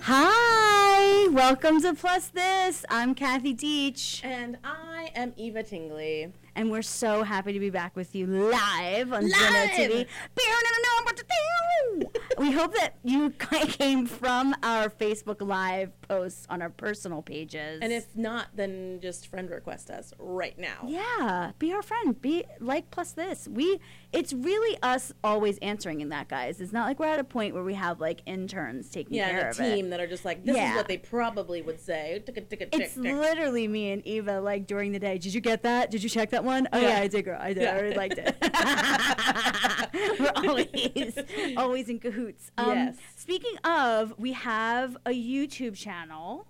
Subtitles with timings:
[0.00, 2.84] Hi, welcome to Plus This.
[2.88, 6.32] I'm Kathy Deitch, And I am Eva Tingley.
[6.54, 10.06] and we're so happy to be back with you live on Zeno TV.
[12.42, 17.78] We hope that you came from our Facebook Live posts on our personal pages.
[17.80, 20.78] And if not, then just friend request us right now.
[20.88, 22.20] yeah, be our friend.
[22.20, 23.46] Be like Plus This.
[23.46, 23.78] We
[24.12, 26.60] it's really us always answering in that, guys.
[26.60, 29.38] It's not like we're at a point where we have like interns taking Yeah, care
[29.38, 29.90] and a of team it.
[29.90, 30.70] that are just like, this Yeah.
[30.72, 32.22] is what they probably would say.
[32.26, 35.16] Ticka, ticka, tick, It's literally me and Eva, like during the day.
[35.16, 35.90] Did you get that?
[35.92, 36.68] Did you check that one?
[36.72, 36.88] Oh Yeah.
[36.88, 37.38] yeah, I did, girl.
[37.40, 37.68] I did.
[37.68, 38.36] I really liked it.
[40.18, 41.18] We're always,
[41.56, 42.50] always in cahoots.
[42.58, 42.96] Um, Yes.
[43.16, 46.48] Speaking of, we have a YouTube channel,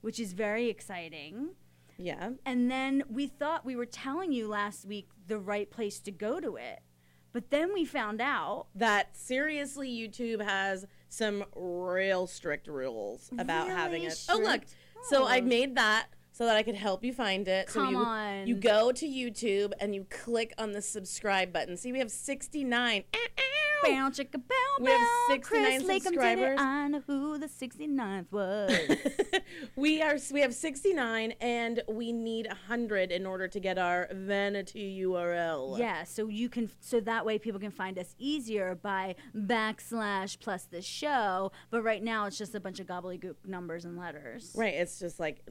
[0.00, 1.50] which is very exciting.
[1.96, 2.30] yeah.
[2.46, 6.40] And then we thought we were telling you last week the right place to go
[6.40, 6.80] to it,
[7.32, 14.02] but then we found out That seriously, YouTube has some real strict rules about having
[14.02, 14.24] Really it.
[14.28, 14.46] Oh, look.
[14.66, 14.74] strict?
[15.08, 15.42] So I Oh.
[15.42, 16.06] made that
[16.38, 17.68] so that I could help you find it.
[17.68, 18.46] so Come you, on.
[18.46, 21.76] You go to YouTube and you click on the subscribe button.
[21.76, 23.02] See, we have 69.
[23.12, 23.42] Ow, ow.
[23.82, 26.02] Bow, chicka, bow, We have 69 Chris did it.
[26.02, 26.60] subscribers.
[26.60, 29.40] I know who the 69th was.
[29.76, 35.00] we are we have 69 and we need 100 in order to get our vanity
[35.02, 35.78] URL.
[35.78, 40.64] Yeah, so you can so that way people can find us easier by backslash plus
[40.64, 41.52] the show.
[41.70, 44.52] But right now it's just a bunch of gobbledygook numbers and letters.
[44.56, 45.42] Right, it's just like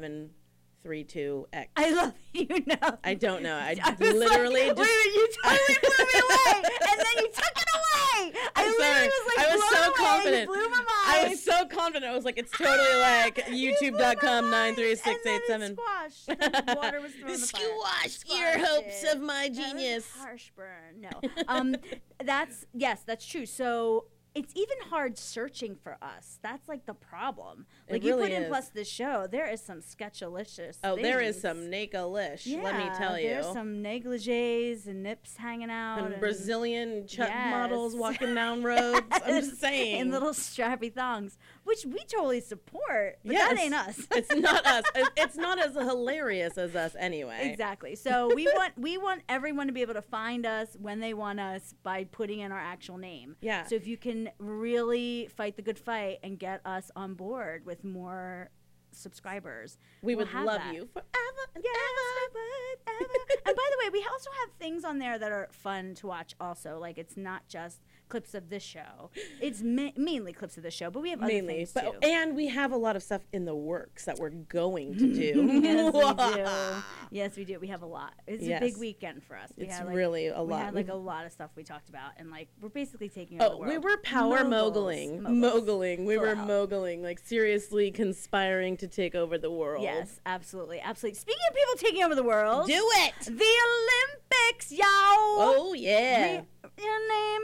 [0.00, 1.66] 98732X.
[1.76, 2.98] I love you know.
[3.04, 3.54] I don't know.
[3.54, 7.56] I, I literally like, just wait, you totally blew me away, and then you took
[7.56, 8.32] it away.
[8.54, 9.08] I I'm literally sorry.
[9.08, 9.86] was like, I was so away.
[9.86, 10.46] You confident.
[10.48, 10.86] blew my mind.
[11.06, 12.04] I was so confident.
[12.10, 15.76] I was like, it's totally like You youtube.com and then it 93687.
[15.76, 16.26] squashed.
[16.26, 17.62] The water was thrown in the fire.
[17.62, 19.16] Squashed your hopes it.
[19.16, 20.10] of my That was a genius.
[20.18, 21.00] harsh burn.
[21.00, 21.10] No.
[21.48, 21.76] Um,
[22.24, 23.46] that's yes, that's true.
[23.46, 26.38] So it's even hard searching for us.
[26.42, 27.66] That's like the problem.
[27.90, 28.48] Like you really put in is.
[28.48, 30.78] plus the show, there is some sketchalicious.
[30.84, 33.28] Oh, there is some Naka-lish, Yeah, let me tell you.
[33.28, 35.98] There's some negligees and nips hanging out.
[35.98, 37.50] and and- Brazilian Chuck Yes.
[37.50, 39.00] models walking down roads.
[39.10, 40.00] I'm just saying.
[40.00, 41.36] In little strappy thongs,
[41.70, 43.48] which we totally support, but Yes.
[43.48, 44.06] that ain't us.
[44.10, 44.84] it's not us.
[45.16, 47.48] It's not as hilarious as us anyway.
[47.50, 47.94] Exactly.
[47.94, 51.38] So we want we want everyone to be able to find us when they want
[51.38, 53.36] us by putting in our actual name.
[53.40, 53.64] Yeah.
[53.66, 57.84] So if you can really fight the good fight and get us on board with
[57.84, 58.50] more
[58.92, 60.74] subscribers, We we'll would have love that.
[60.74, 61.06] you forever
[61.54, 62.34] and Yes, ever.
[62.34, 63.38] we would, ever.
[63.46, 66.34] and by the way, we also have things on there that are fun to watch.
[66.40, 69.10] Also, like it's not just clips of this show;
[69.40, 71.92] it's ma- mainly clips of the show, but we have other Mainly, things but too.
[72.02, 75.60] and we have a lot of stuff in the works that we're going to do.
[75.62, 76.46] yes, we do.
[77.12, 77.58] Yes, we do.
[77.58, 78.12] We have a lot.
[78.28, 79.50] It's a big weekend for us.
[79.56, 80.46] We It's had, like, really a lot.
[80.46, 83.40] we had like a lot of stuff we talked about, and like we're basically taking
[83.40, 83.70] over Oh, the world.
[83.72, 84.50] we were power Moguls.
[84.50, 85.38] moguling, Moguls.
[85.66, 86.04] moguling.
[86.06, 86.46] We Full were out.
[86.46, 89.82] moguling, like seriously conspiring to take over the world.
[89.82, 91.18] Yes, absolutely, absolutely.
[91.18, 93.14] Speaking of people taking over the world, do it.
[93.24, 94.86] the Olympics, y'all.
[94.86, 96.36] Oh yeah.
[96.38, 96.42] Ri-
[96.82, 97.42] Your name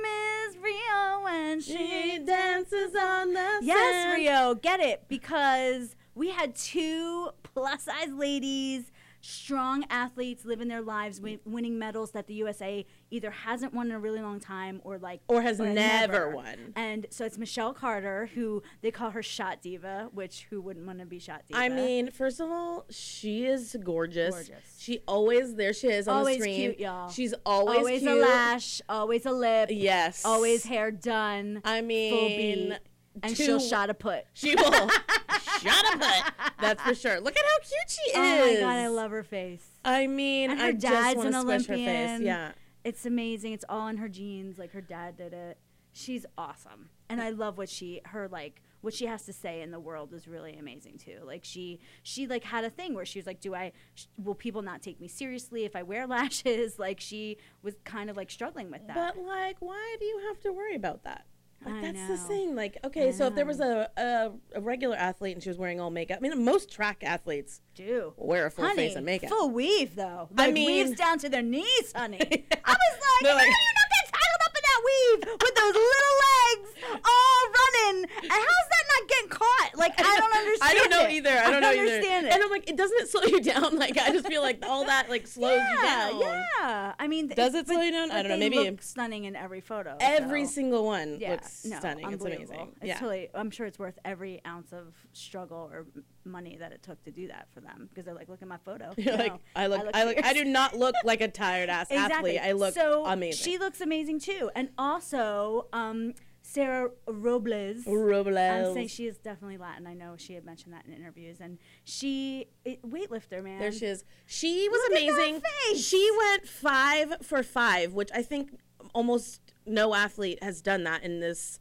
[0.48, 4.20] is Rio, and She she dances on the Yes, sand.
[4.22, 11.20] Rio, get it because we had two plus size ladies, strong athletes living their lives,
[11.20, 14.98] win- winning medals that the USA either hasn't won in a really long time or
[14.98, 16.30] like Or has never never.
[16.30, 16.72] won.
[16.76, 20.98] And so it's Michelle Carter, who they call her shot diva, which who wouldn't want
[21.00, 21.58] to be shot diva?
[21.60, 24.34] I mean, first of all, she is gorgeous.
[24.34, 24.76] Gorgeous.
[24.78, 25.72] She always there.
[25.72, 26.56] She is on Always the screen.
[26.60, 27.08] cute, y'all.
[27.10, 28.12] She's always, always cute.
[28.12, 30.24] a lash, always a lip, Yes.
[30.24, 32.76] always hair done, I mean,
[33.22, 34.24] and she'll shot a put.
[34.34, 34.90] She will
[35.68, 36.00] up.
[36.00, 36.52] it.
[36.60, 37.20] That's for sure.
[37.20, 38.16] Look at how cute she is.
[38.16, 39.66] Oh my god, I love her face.
[39.84, 42.18] I mean, And her I dad's want an squish her Olympian.
[42.18, 42.26] face.
[42.26, 42.52] Yeah.
[42.84, 43.52] It's amazing.
[43.52, 44.58] It's all in her genes.
[44.58, 45.58] Like her dad did it.
[45.92, 46.90] She's awesome.
[47.08, 50.12] And I love what she her like what she has to say in the world
[50.12, 51.18] is really amazing too.
[51.24, 54.34] Like she she like had a thing where she was like, "Do I sh- will
[54.34, 58.30] people not take me seriously if I wear lashes?" Like she was kind of like
[58.30, 58.94] struggling with that.
[58.94, 61.24] But like, why do you have to worry about that?
[61.66, 62.28] Like that's the know.
[62.28, 62.54] thing.
[62.54, 65.58] Like, okay, I so if there was a, a a regular athlete and she was
[65.58, 68.12] wearing all makeup, I mean, most track athletes do.
[68.16, 69.30] wear a full honey, face of makeup.
[69.30, 70.28] full weave though.
[70.38, 72.18] I mean- weaves down to their knees, honey.
[72.20, 75.54] I was like, They're how do you not get tangled up in that weave with
[75.54, 76.68] those little legs
[77.04, 78.04] all running?
[78.22, 79.70] And how's that not getting caught?
[79.76, 80.70] Like I don't understand.
[80.70, 81.10] I don't know it.
[81.12, 81.30] either.
[81.38, 81.80] I don't know either.
[81.80, 82.24] understand it.
[82.36, 83.78] And I'm like, it doesn't it slow you down?
[83.86, 86.20] Like I just feel like all that like slows you down.
[86.20, 86.92] yeah.
[86.98, 88.10] I mean, Does it's- it slow you down?
[88.10, 89.96] I don't know, maybe- look stunning in every photo.
[90.00, 92.12] Every so- single one yeah, looks no, stunning.
[92.12, 92.72] It's amazing.
[92.76, 92.94] It's yeah.
[92.98, 93.28] totally.
[93.34, 95.86] I'm sure it's worth every ounce of struggle or
[96.26, 98.58] money that it took to do that for them because they're like, look at my
[98.58, 98.92] photo.
[98.98, 101.86] You're like I look I look I fierce." do not look like a tired ass
[101.90, 102.40] athlete.
[102.42, 103.42] I look so amazing.
[103.42, 106.12] She looks amazing too, and also um,
[106.56, 107.86] Sarah Robles.
[107.86, 108.36] Robles.
[108.38, 109.86] I'm saying she is definitely Latin.
[109.86, 113.60] I know she had mentioned that in interviews, and she it, weightlifter man.
[113.60, 114.04] There she is.
[114.24, 115.42] She was Look amazing.
[115.76, 118.58] She went five for five, which I think
[118.94, 121.58] almost no athlete has done that in this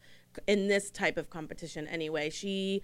[0.47, 1.87] in this type of competition.
[1.89, 2.81] Anyway, she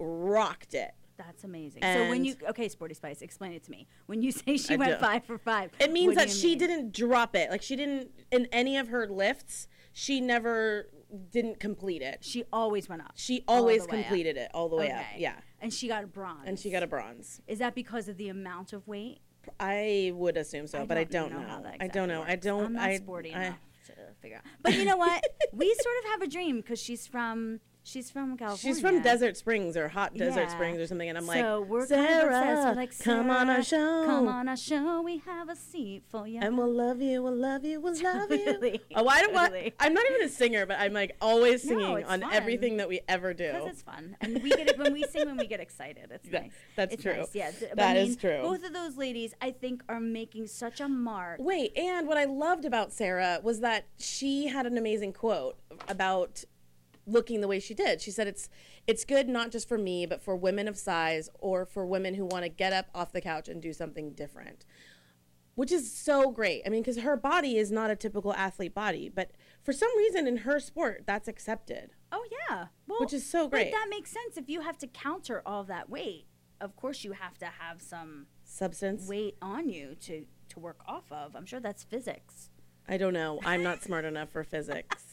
[0.00, 0.90] rocked it.
[1.16, 1.82] That's amazing.
[1.82, 3.86] so when you okay, Sporty Spice, explain it to me.
[4.06, 5.06] When you say she I went do.
[5.06, 6.58] five for five, It means that she mean?
[6.58, 7.50] didn't drop it.
[7.52, 9.68] Like she didn't in any of her lifts.
[9.92, 10.88] She never
[11.30, 12.18] didn't complete it.
[12.22, 13.12] She always went up.
[13.16, 13.90] She always way up.
[13.90, 15.04] completed it all the way up.
[15.16, 16.44] Yeah, and she got a bronze.
[16.46, 17.40] and she got a bronze.
[17.46, 19.20] Is that because of the amount of weight?
[19.58, 21.40] I would assume so, but I don't know.
[21.40, 22.22] how that I don't exactly know.
[22.22, 22.64] I don't.
[22.66, 24.44] I'm not I, sporty I- enough to figure out.
[24.62, 25.24] But you know what?
[25.52, 28.74] we sort of have a dream because she's from she's from California.
[28.74, 30.48] She's from Desert Springs or Hot Desert Yeah.
[30.48, 32.66] Springs or something, and I'm so like, we're Sarah, kind of obsessed.
[32.68, 35.02] We're like, come on our show, Come on our show.
[35.02, 36.40] We have a seat for you.
[36.42, 38.78] and we'll love you, we'll love you, we'll love you.
[38.94, 39.62] Oh, why don't totally.
[39.64, 39.72] what?
[39.80, 42.32] I'm not even a singer, but I'm like always singing it's on fun.
[42.32, 43.50] everything that we ever do.
[43.52, 46.08] because it's fun, and we get it when we sing when we get excited.
[46.10, 46.52] It's Yeah, nice.
[46.76, 47.16] that's it's true.
[47.16, 47.34] Nice.
[47.34, 48.40] Yeah, th- That I is true.
[48.42, 51.38] Both of those ladies, I think, are making such a mark.
[51.40, 55.56] Wait, and what I loved about Sarah was that she had an amazing quote
[55.88, 56.44] about
[57.12, 58.00] looking the way she did.
[58.00, 58.48] She said it's
[58.86, 62.24] it's good not just for me, but for women of size or for women who
[62.24, 64.64] want to get up off the couch and do something different.
[65.54, 66.62] Which is so great.
[66.64, 69.32] I mean, because her body is not a typical athlete body, but
[69.62, 71.90] for some reason in her sport, that's accepted.
[72.10, 73.72] Oh yeah, well, Which is so but great.
[73.72, 76.26] that makes sense if you have to counter all that weight.
[76.60, 79.06] Of course, you have to have some Substance.
[79.08, 81.36] weight on you to to work off of.
[81.36, 82.48] I'm sure that's physics.
[82.88, 83.38] I don't know.
[83.44, 85.11] I'm not smart enough for physics.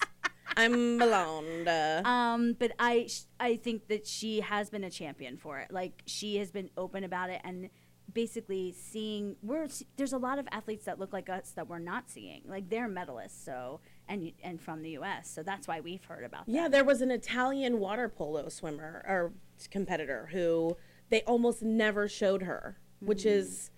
[0.58, 1.68] I'm blonde.
[1.68, 5.72] Uh, Um, but I sh- I think that she has been a champion for it.
[5.72, 7.70] Like she has been open about it and
[8.12, 12.10] basically seeing we're there's a lot of athletes that look like us that we're not
[12.10, 12.42] seeing.
[12.46, 15.30] Like they're medalists, so and and from the U.S.
[15.30, 16.44] So that's why we've heard about.
[16.48, 19.34] Yeah, there was an Italian water polo swimmer or
[19.72, 20.76] competitor who
[21.10, 23.30] they almost never showed her, which Mm-hmm.
[23.40, 23.72] is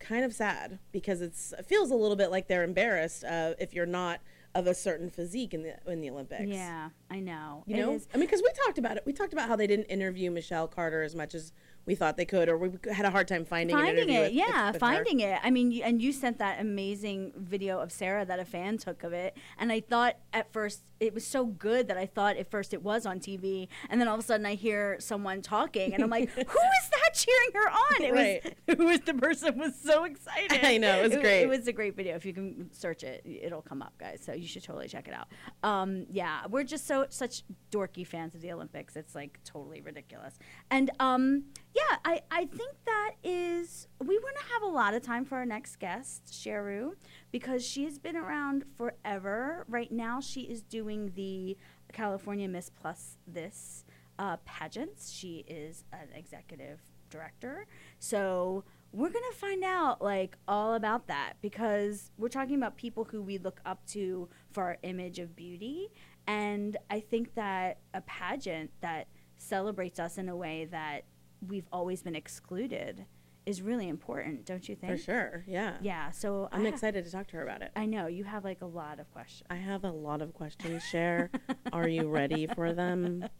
[0.00, 3.72] kind of sad because it's it feels a little bit like they're embarrassed uh, if
[3.74, 4.20] you're not
[4.54, 6.44] of a certain physique in the in the Olympics.
[6.46, 7.64] Yeah, I know.
[7.66, 9.02] You It know, is- I mean, because we talked about it.
[9.04, 11.52] We talked about how they didn't interview Michelle Carter as much as
[11.86, 14.66] we thought they could, or we had a hard time finding finding it with- yeah
[14.68, 14.78] with her.
[14.78, 18.44] finding it i mean you, and you sent that amazing video of sarah that a
[18.46, 22.06] fan took of it and i thought at first it was so good that i
[22.06, 24.96] thought at first it was on tv and then all of a sudden i hear
[25.00, 28.02] someone talking and i'm like who is that cheering her on?
[28.02, 28.56] It Right.
[28.66, 30.64] was who was the person was so excited.
[30.64, 31.42] I know, it was great.
[31.42, 32.16] it was a great video.
[32.16, 35.14] If you can search it it'll come up guys so you should totally check it
[35.14, 35.28] out.
[35.62, 38.96] Um, yeah we're just so such dorky fans of the olympics.
[38.96, 40.38] It's like totally ridiculous.
[40.70, 45.02] And um, yeah I, I think that is we want to have a lot of
[45.02, 46.96] time for our next guest Cher Rue
[47.30, 49.64] because she has been around forever.
[49.68, 51.56] Right now she is doing the
[51.92, 53.84] california miss plus this
[54.18, 55.10] uh, pageants.
[55.10, 56.80] She is an executive
[57.10, 57.66] director.
[57.98, 63.22] So we're gonna find out like all about that because we're talking about people who
[63.22, 65.88] we look up to for our image of beauty.
[66.26, 71.04] And i think that a pageant that celebrates us in a way that
[71.46, 73.04] we've always been excluded
[73.46, 75.44] is really important don't you think for sure.
[75.46, 77.70] Yeah, yeah so I'm I ha- excited to talk to her about it.
[77.76, 80.82] i know you have like a lot of questions I have a lot of questions,
[80.82, 81.30] Cher.
[81.72, 83.26] Are you ready for them?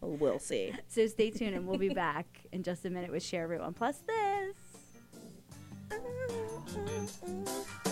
[0.00, 0.74] We'll see.
[0.88, 3.72] so stay tuned and we'll be back in just a minute with Cher Rue on
[3.72, 4.54] plus this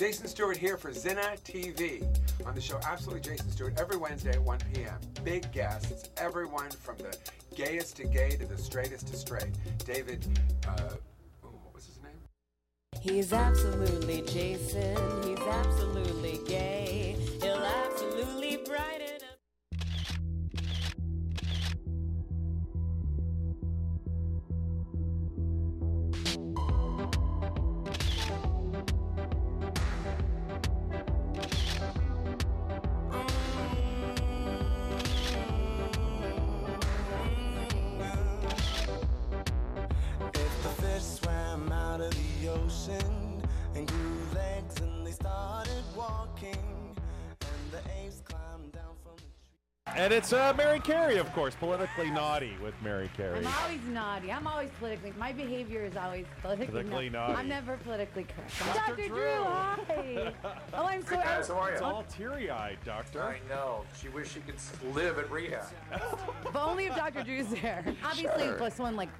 [0.00, 2.02] Jason Stewart here for Zinna TV.
[2.46, 4.98] On the show Absolutely Jason Stewart every Wednesday at 1 p.m.
[5.24, 7.14] Big guests, everyone from the
[7.54, 9.50] gayest to gay to the straightest to straight.
[9.84, 10.26] David,
[10.66, 10.94] uh,
[11.42, 12.14] what was his name?
[12.98, 14.96] He's absolutely Jason.
[15.22, 17.18] He's absolutely gay.
[17.42, 19.29] He'll absolutely brighten up.
[50.00, 53.40] And it's uh, Mary Carey, of course, politically naughty with Mary Carey.
[53.44, 54.32] I'm always naughty.
[54.32, 55.12] I'm always politically.
[55.18, 57.34] My behavior is always politically, Politically nau- naughty.
[57.40, 58.76] I'm never politically correct.
[58.76, 58.78] Dr.
[58.96, 59.08] Dr.
[59.08, 59.16] Drew.
[59.18, 60.32] Drew, hi.
[60.72, 61.16] oh, I'm so.
[61.16, 61.86] Guys, how are It's you?
[61.86, 63.22] all teary-eyed, Doctor.
[63.22, 63.84] I know.
[64.00, 65.66] She wished she could s- live at rehab.
[66.44, 67.22] But only if Dr.
[67.22, 67.84] Drew's there.
[68.02, 68.58] Obviously, Sure.
[68.58, 69.10] like someone like,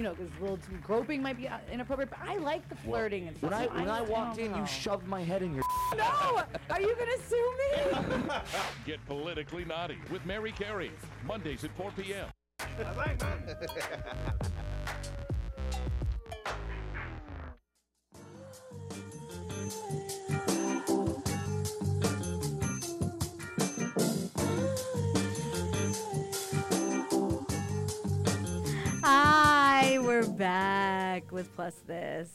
[0.00, 2.08] you know, because a little too groping might be uh, inappropriate.
[2.08, 3.50] But I like the flirting and stuff.
[3.50, 4.60] When I so when I walked don't in, know.
[4.60, 5.62] you shoved my head in your.
[5.94, 8.34] No, are you gonna sue me?
[8.86, 10.90] Get politically naughty with Mary Carey.
[11.26, 12.28] Mondays at 4 p.m.
[30.40, 32.30] back with Plus This.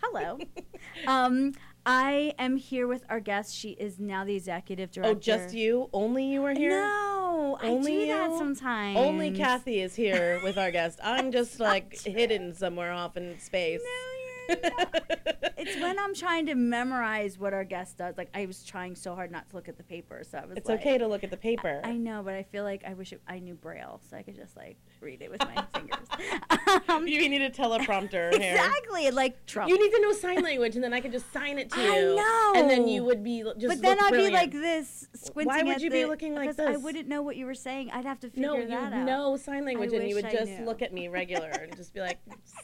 [0.00, 0.38] Hello.
[1.08, 1.52] um,
[1.84, 3.52] I am here with our guest.
[3.52, 5.16] She is now the executive director.
[5.16, 5.90] Oh, just you?
[5.92, 6.70] Only you are here?
[6.70, 8.96] No, Only I do that sometimes.
[8.96, 11.00] Only Kathy is here with our guest.
[11.02, 13.80] I'm just like hidden somewhere off in space.
[13.82, 14.17] No.
[15.56, 18.16] it's when I'm trying to memorize what our guest does.
[18.16, 20.50] Like I was trying so hard not to look at the paper, so I was.
[20.50, 21.80] Like, It's like, okay to look at the paper.
[21.84, 24.36] I know, but I feel like I wish it, I knew Braille, so I could
[24.36, 26.06] just like read it with my fingers.
[26.88, 28.52] Um, you need a teleprompter here.
[28.52, 29.70] exactly, like Trump.
[29.70, 31.92] You need to know sign language, and then I could just sign it to you.
[31.92, 32.16] I you.
[32.16, 32.52] know.
[32.56, 33.68] And then you would be just.
[33.68, 34.32] but then I'd brilliant.
[34.32, 37.22] be like this, squinting Why would at you be looking like because I wouldn't know
[37.22, 37.90] what you were saying.
[37.90, 39.06] I'd have to figure No, you that out.
[39.06, 40.66] know sign language, and you would I just knew.
[40.66, 42.18] look at me regular and just be like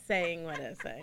[0.07, 1.03] saying what I say.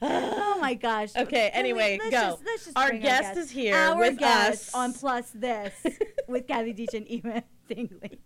[0.00, 1.14] Oh my gosh.
[1.16, 2.20] Okay, anyway, let's go.
[2.30, 4.74] Just, let's just Our bring guest is here Our with guest us.
[4.74, 5.74] on Plus This
[6.28, 8.18] with Kathy Deitch and Eva Tingley.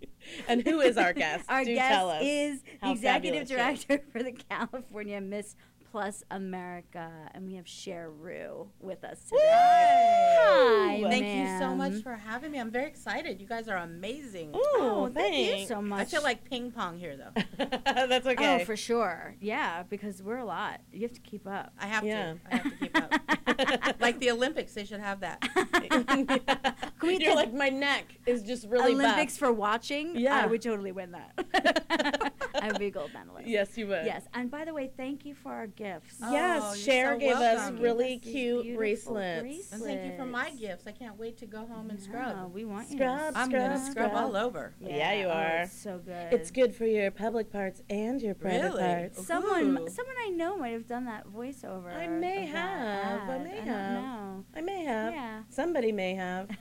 [0.49, 1.45] And who is our guest?
[1.49, 3.85] Our Do guest tell us is the executive fabulous she is.
[3.89, 5.57] director for the California Miss
[5.93, 9.43] Plus America, and we have Cher Rue with us today.
[9.45, 12.59] Hi, Thank you so much for having me.
[12.59, 13.39] I'm very excited.
[13.43, 14.55] You guys are amazing.
[14.57, 16.01] Ooh, Oh, thank you so much.
[16.01, 17.43] I feel like ping pong here, though.
[17.85, 18.63] That's oh, okay.
[18.63, 19.35] Oh, for sure.
[19.39, 20.81] Yeah, because we're a lot.
[20.95, 21.75] You have to keep up.
[21.79, 22.33] I have Yeah.
[22.33, 22.39] to.
[22.51, 24.01] I have to keep up.
[24.01, 25.41] like the Olympics, they should have that.
[27.03, 29.39] Can we You're like my neck is just really The Olympics buff.
[29.41, 30.17] for watching?
[30.17, 30.41] Yeah.
[30.43, 32.33] I would totally win that.
[32.55, 33.47] I would be a gold medalist.
[33.47, 34.07] Yes, you would.
[34.07, 34.23] Yes.
[34.33, 36.17] And by the way, thank you for our gifts.
[36.23, 38.79] Oh, yes, Oh, you're Cher so gave us really Gave us cute beautiful
[39.15, 39.73] bracelets.
[39.73, 40.87] And thank you for my gifts.
[40.87, 42.53] I can't wait to go home and Yeah, scrub.
[42.55, 44.25] we want you Scrub, I'm gonna scrub, scrub scrub.
[44.25, 44.75] all over.
[44.81, 45.63] Yeah, you oh, are.
[45.63, 46.33] it's so good.
[46.33, 48.83] It's good for your public parts and your private Really?
[48.83, 49.27] parts.
[49.27, 49.89] Someone, Ooh.
[49.89, 51.95] someone I know might have done that voiceover.
[51.95, 53.29] I may of that have.
[53.31, 53.45] I ad.
[53.45, 54.03] may don't have.
[54.03, 54.45] know.
[54.55, 55.13] I may have.
[55.15, 55.43] Yeah.
[55.51, 56.49] Somebody may have.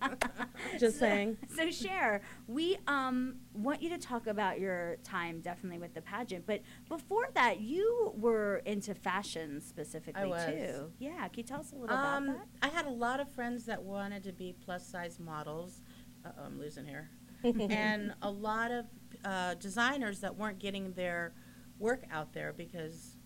[0.78, 1.36] Just saying.
[1.56, 6.46] So Cher, we um want you to talk about your time definitely with the pageant,
[6.46, 10.46] but before that, you were into fashion specifically I was.
[10.46, 10.90] too.
[10.98, 12.66] Yeah, can you tell us a little Um, about that?
[12.66, 15.82] I had a lot of friends that wanted to be plus size models.
[16.24, 17.10] Uh oh, I'm losing hair.
[17.70, 18.86] and a lot of
[19.24, 21.34] uh, designers that weren't getting their
[21.78, 23.16] work out there because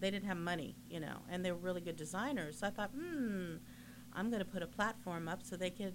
[0.00, 2.58] they didn't have money, you know, and they were really good designers.
[2.60, 3.56] So I thought, hmm,
[4.14, 5.94] I'm going to put a platform up so they could,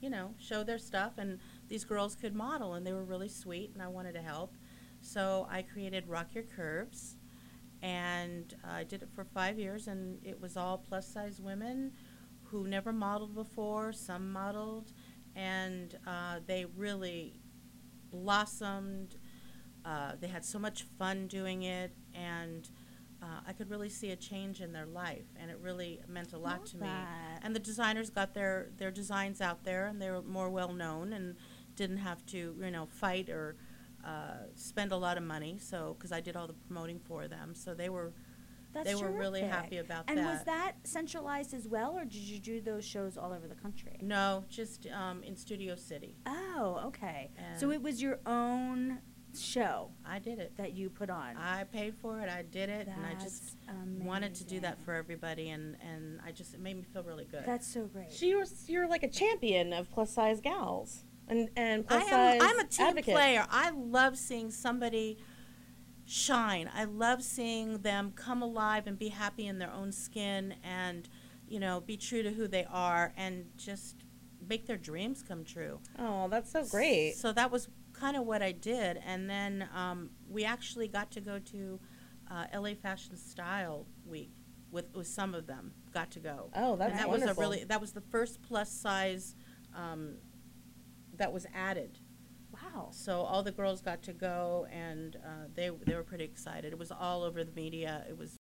[0.00, 1.38] you know, show their stuff and
[1.68, 2.74] these girls could model.
[2.74, 4.54] And they were really sweet, and I wanted to help.
[5.00, 7.16] So I created Rock Your Curves,
[7.82, 11.92] and I did it for five years, and it was all plus size women
[12.44, 13.92] who never modeled before.
[13.92, 14.92] Some modeled,
[15.34, 17.40] and uh, they really
[18.10, 19.16] blossomed.
[19.84, 22.68] Uh, they had so much fun doing it, and
[23.26, 26.38] uh, I could really see a change in their life, and it really meant a
[26.38, 26.88] lot Love to me.
[27.42, 31.12] And the designers got their their designs out there, and they were more well known,
[31.12, 31.34] and
[31.74, 33.56] didn't have to you know fight or
[34.04, 35.58] uh, spend a lot of money.
[35.58, 38.12] So because I did all the promoting for them, so they were
[38.72, 40.22] That's they were really happy about and that.
[40.22, 43.56] And was that centralized as well, or did you do those shows all over the
[43.56, 43.98] country?
[44.02, 46.14] no, just um, in Studio City.
[46.26, 47.30] Oh, okay.
[47.58, 48.98] so it was your own
[49.40, 50.56] show I did it.
[50.56, 51.36] that you put on.
[51.36, 52.28] I paid for it.
[52.28, 56.20] I did it, and I just That's wanted to do that for everybody, and and
[56.26, 57.44] I just it made me feel really good.
[57.44, 58.12] That's so great.
[58.12, 62.08] So you're you're like a champion of plus size gals and and I plus am.
[62.08, 62.40] size.
[62.42, 63.14] I'm a team advocate.
[63.14, 63.46] player.
[63.50, 65.18] I love seeing somebody
[66.04, 66.70] shine.
[66.72, 71.08] I love seeing them come alive and be happy in their own skin, and
[71.48, 74.04] you know, be true to who they are, and just
[74.48, 75.80] make their dreams come true.
[75.98, 77.14] Oh, that's so great.
[77.16, 81.20] So that was kind of what I did, and then um, we actually got to
[81.20, 81.80] go to
[82.30, 84.30] uh, LA Fashion Style Week
[84.70, 85.72] with with some of them.
[85.92, 86.50] Got to go.
[86.54, 87.28] Oh, that's and that wonderful.
[87.28, 89.34] was a really that was the first plus size
[89.74, 90.16] um,
[91.16, 91.98] that was added.
[92.52, 92.88] wow.
[92.90, 96.72] So all the girls got to go, and uh, they they were pretty excited.
[96.72, 98.04] It was all over the media.
[98.08, 98.36] It was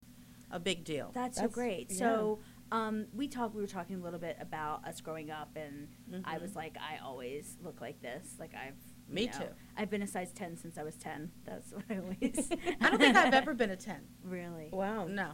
[0.52, 1.11] a big deal.
[1.14, 1.87] That's, so great.
[1.90, 1.97] yeah.
[1.99, 2.38] So,
[2.73, 3.54] um, we talked.
[3.54, 5.88] We were talking a little bit about us growing up, and
[6.25, 6.42] I Mhm.
[6.42, 8.37] was like, I always look like this.
[8.38, 8.76] Like I've.
[9.10, 9.44] You Me know, too.
[9.76, 11.30] I've been a size ten since I was ten.
[11.44, 12.50] That's what I always.
[12.80, 13.96] I don't think I've ever been a 10.
[14.24, 14.70] really.
[14.72, 15.06] Wow.
[15.06, 15.32] No.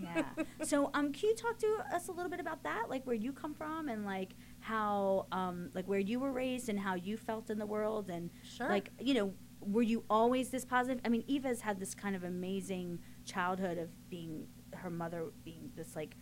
[0.00, 0.22] Yeah.
[0.62, 3.32] so, um, can you talk to us a little bit about that, like where you
[3.32, 7.50] come from, and like how, um, like where you were raised, and how you felt
[7.50, 8.68] in the world, and Sure.
[8.68, 11.00] like you know, were you always this positive?
[11.04, 15.94] I mean, Eva's had this kind of amazing childhood of being her mother being this
[15.96, 16.16] like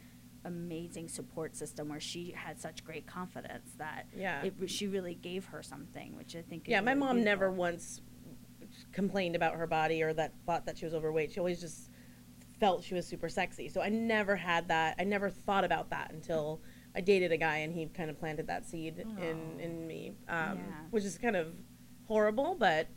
[0.44, 4.42] amazing support system where she had such great confidence that Yeah.
[4.44, 6.66] it, she really gave her something, which I think.
[6.68, 8.00] Is Yeah, my really mom never once
[8.92, 11.32] complained about her body or that thought that she was overweight.
[11.32, 11.90] She always just
[12.58, 13.68] felt she was super sexy.
[13.68, 14.96] So I never had that.
[14.98, 16.62] I never thought about that until
[16.94, 20.58] I dated a guy and he kind of planted that seed in in me, um,
[20.58, 20.62] Yeah.
[20.90, 21.54] which is kind of
[22.06, 22.88] horrible, but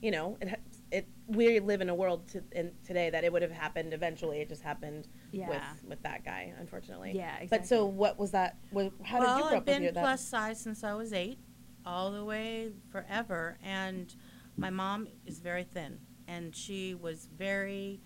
[0.00, 0.56] you know, it ha-
[0.90, 4.40] it we live in a world to, in, today that it would have happened eventually.
[4.40, 5.48] It just happened Yeah.
[5.48, 7.12] with with that guy, unfortunately.
[7.14, 7.58] Yeah, exactly.
[7.58, 8.56] But so, what was that?
[8.70, 11.12] What, how well, did you grow I've up with been plus size since I was
[11.12, 11.38] eight,
[11.84, 13.58] all the way forever.
[13.62, 14.14] And
[14.56, 15.98] my mom is very thin,
[16.28, 18.00] and she was very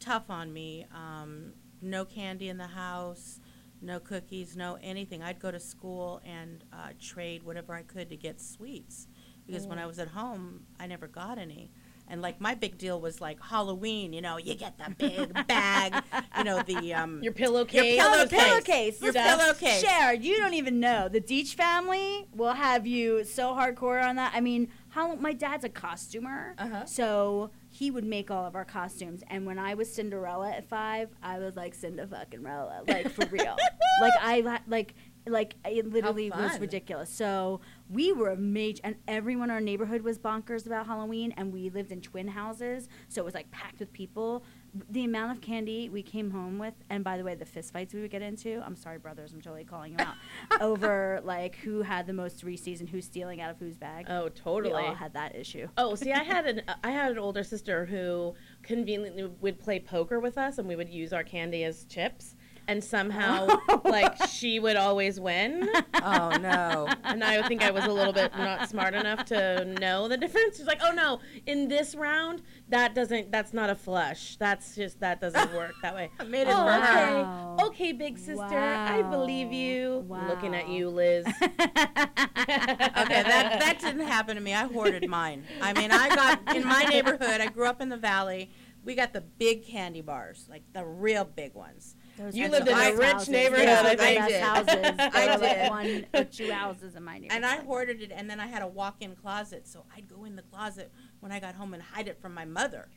[0.00, 0.86] tough on me.
[0.94, 3.40] Um, no candy in the house,
[3.80, 5.22] no cookies, no anything.
[5.22, 9.06] I'd go to school and uh, trade whatever I could to get sweets
[9.46, 9.70] because Oh.
[9.70, 11.70] when I was at home, I never got any.
[12.08, 16.02] And like my big deal was like Halloween, you know, you get the big bag,
[16.38, 17.98] you know, the um, Your pillowcase.
[18.02, 18.44] Oh, pillowcase.
[18.44, 19.02] pillowcase.
[19.02, 19.80] Your Listen, pillowcase.
[19.82, 21.08] Cher, you don't even know.
[21.08, 24.32] The Deitch family will have you so hardcore on that.
[24.34, 26.84] I mean, how my dad's a costumer, Uh-huh.
[26.84, 29.22] so he would make all of our costumes.
[29.28, 33.26] And when I was Cinderella at five, I was like Cinda fucking Rella, like for
[33.26, 33.56] real.
[34.00, 34.94] like I like
[35.26, 37.10] like it literally was ridiculous.
[37.10, 41.52] So we were a major, and everyone in our neighborhood was bonkers about Halloween, and
[41.52, 44.44] we lived in twin houses, so it was like packed with people.
[44.90, 47.94] The amount of candy we came home with, and by the way, the fist fights
[47.94, 48.60] we would get into.
[48.66, 50.14] I'm sorry, brothers, I'm totally calling you out
[50.60, 54.06] over like who had the most Reese's and who's stealing out of whose bag.
[54.08, 54.74] Oh, totally.
[54.74, 55.68] We all had that issue.
[55.78, 60.18] Oh, see, I had an I had an older sister who conveniently would play poker
[60.20, 62.34] with us, and we would use our candy as chips.
[62.66, 65.68] And somehow, oh, like she would always win,
[66.02, 66.88] oh no.
[67.04, 70.56] and I think I was a little bit not smart enough to know the difference.
[70.56, 73.30] She's like, "Oh no, in this round, that doesn't.
[73.30, 74.36] That's not a flush.
[74.38, 76.64] That's just that doesn't work that way." I made it Oh, for.
[76.64, 77.56] Wow.
[77.60, 80.06] okay, okay, big sister, I believe you.
[80.28, 81.26] Looking at you, Liz.
[81.26, 84.54] Okay, that that didn't happen to me.
[84.54, 85.44] I hoarded mine.
[85.60, 87.40] I mean, I got in my neighborhood.
[87.40, 88.50] I grew up in the valley.
[88.84, 91.96] We got the big candy bars, like the real big ones.
[92.16, 93.28] Those You are lived in a rich houses.
[93.28, 93.96] neighborhood, Those I are
[94.28, 94.74] the I houses.
[94.74, 94.96] did.
[94.96, 97.32] There I were, like one or two houses in my neighborhood.
[97.36, 100.36] And I hoarded it, and then I had a walk-in closet, so I'd go in
[100.36, 102.88] the closet when I got home and hide it from my mother,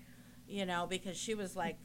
[0.48, 1.78] you know, because she was like,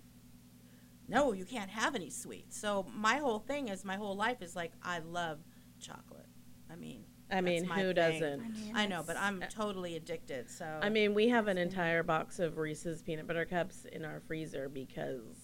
[1.08, 4.54] "No, you can't have any sweets." So my whole thing is, my whole life is
[4.54, 5.38] like, I love
[5.80, 6.26] chocolate.
[6.70, 7.94] I mean, I mean, who thing.
[7.94, 8.72] doesn't?
[8.74, 10.50] I know, but I'm totally addicted.
[10.50, 14.20] So I mean, we have an entire box of Reese's peanut butter cups in our
[14.20, 15.41] freezer because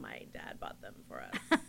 [0.00, 1.60] my dad bought them for us.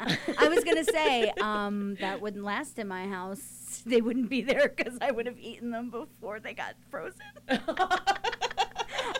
[0.38, 3.60] I was gonna say um, that wouldn't last in my house.
[3.86, 7.20] They wouldn't be there because I would have eaten them before they got frozen.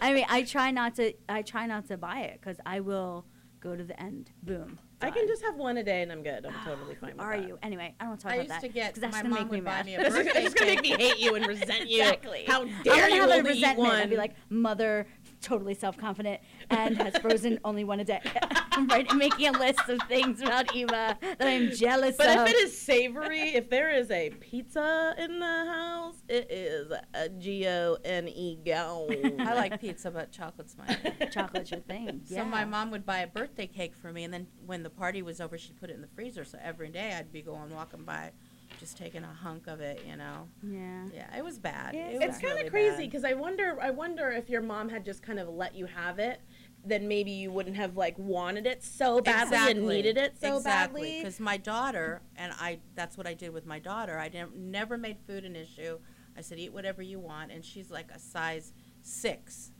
[0.01, 1.13] I mean, I try not to.
[1.29, 3.27] I try not to buy it because I will
[3.61, 4.31] go to the end.
[4.43, 4.79] Boom.
[5.03, 6.47] I can just have one a day and I'm good.
[6.47, 7.47] I'm totally fine with Are that.
[7.47, 7.95] you anyway?
[8.01, 9.35] I don't want to talk I about used that to get 'cause that's my gonna
[9.35, 9.87] mom make me would buy mad.
[9.87, 12.01] me a This is, birthday it's gonna make me hate you and resent you.
[12.03, 12.45] Exactly.
[12.47, 14.01] How I'm gonna you have a only eat resentment one?
[14.01, 15.07] and be like, mother,
[15.43, 18.21] totally self-confident and has frozen only one a day.
[18.73, 22.37] I'm right, making a list of things about Eva that I'm jealous but of.
[22.37, 26.93] But if it is savory, if there is a pizza in the house, it is
[27.15, 29.09] a G O N E go.
[29.39, 31.13] I like pizza, but chocolate's my thing.
[31.31, 32.23] chocolate's your thing.
[32.25, 32.45] So yeah.
[32.45, 35.41] my mom would buy a birthday cake for me, and then when the party was
[35.41, 36.45] over, she'd put it in the freezer.
[36.45, 38.33] So every day I'd be going walking by,
[38.81, 40.03] just taking a hunk of it.
[40.09, 40.49] You know.
[40.63, 41.05] Yeah.
[41.13, 41.95] Yeah, it was bad.
[41.95, 43.79] Yeah, it It's was kind of really crazy because I wonder.
[43.81, 46.41] I wonder if your mom had just kind of let you have it,
[46.85, 51.03] then maybe you wouldn't have like wanted it so badly and needed it so exactly.
[51.03, 51.19] badly.
[51.19, 54.19] Because my daughter and I, that's what I did with my daughter.
[54.19, 55.99] I didn't, never made food an issue.
[56.37, 59.71] I said, eat whatever you want, and she's like a size six,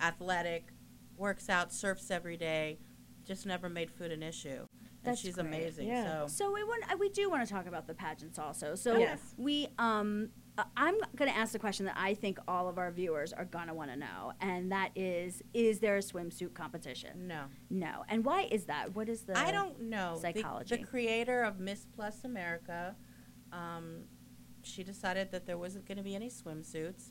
[0.00, 0.68] athletic,
[1.16, 2.78] works out, surfs every day,
[3.24, 4.66] just never made food an issue.
[5.06, 5.46] And she's great.
[5.46, 5.88] amazing.
[5.88, 6.26] Yeah.
[6.26, 8.74] So So we want we do want to talk about the pageants also.
[8.74, 9.20] So Yes.
[9.36, 12.92] we um uh, I'm going to ask the question that I think all of our
[12.92, 17.26] viewers are going to want to know and that is is there a swimsuit competition?
[17.26, 17.42] no.
[17.70, 18.04] No.
[18.08, 18.94] And why is that?
[18.94, 20.14] What is the I don't know.
[20.14, 20.76] The- psychology?
[20.76, 22.94] The, creator of Miss Plus America,
[23.52, 24.04] um,
[24.62, 27.10] she decided that there wasn't going to be any swimsuits,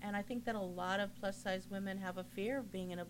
[0.00, 2.90] and I think that a lot of plus size women have a fear of being
[2.92, 3.06] in a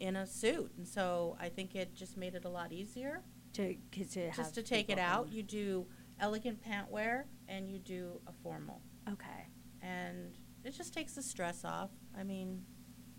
[0.00, 3.22] in a suit, and so I think it just made it a lot easier.
[3.54, 5.24] To to have just to take it out.
[5.26, 5.34] come.
[5.34, 5.86] You do
[6.20, 9.46] elegant pant wear and you do a formal, Okay.
[9.82, 11.90] and it just takes the stress off.
[12.18, 12.64] I mean,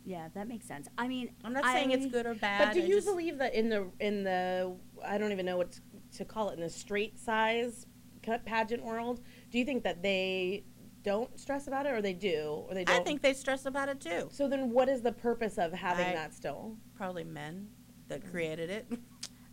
[0.06, 0.88] Yeah, that makes sense.
[0.98, 2.68] I mean, I'm not saying it's good or bad.
[2.70, 5.58] But do I you just- believe that in the in the I don't even know
[5.58, 5.82] what to-
[6.18, 7.86] to call it in the straight size
[8.24, 9.22] cut pageant world?
[9.52, 10.64] Do you think that they
[11.04, 13.02] don't stress about it, or they do, or they don't?
[13.02, 14.30] I think they stress about it too.
[14.32, 16.78] So then, what is the purpose of having I- that still?
[16.96, 17.70] Probably men
[18.08, 18.88] that created it.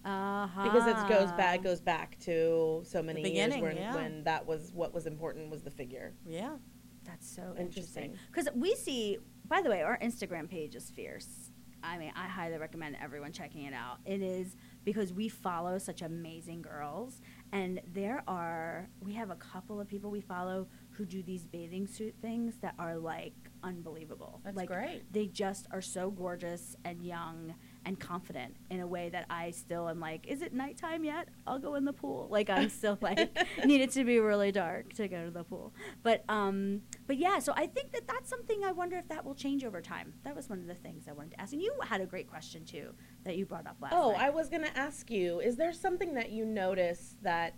[0.07, 0.63] Uh-huh.
[0.63, 3.95] Because it goes back goes back to so many years when, yeah.
[3.95, 6.15] when that was what was important was the figure.
[6.27, 6.57] yeah.
[7.05, 8.05] That's so Interesting.
[8.05, 8.19] interesting.
[8.33, 11.53] Because we see, by the way, our Instagram page is fierce.
[11.83, 13.99] I mean, I highly recommend everyone checking it out.
[14.05, 17.21] It is because we follow such amazing girls,
[17.53, 21.87] and there are we have a couple of people we follow who do these bathing
[21.87, 24.41] suit things that are like unbelievable.
[24.45, 25.05] That's like, great.
[25.13, 27.55] They just are so gorgeous and young
[27.87, 31.29] and confident in a way that I still am like, is it nighttime yet?
[31.47, 32.27] I'll go in the pool.
[32.31, 33.19] Like I'm still like
[33.65, 35.73] need it to be really dark to go to the pool.
[36.03, 37.39] But um, but yeah.
[37.39, 40.13] So I think that that's something I wonder if that will change over time.
[40.25, 41.53] That was one of the things I wanted to ask.
[41.53, 42.93] And you had a great question too
[43.25, 44.21] that you brought up last Oh, night.
[44.21, 47.55] I was going to ask you: Is there something that you notice that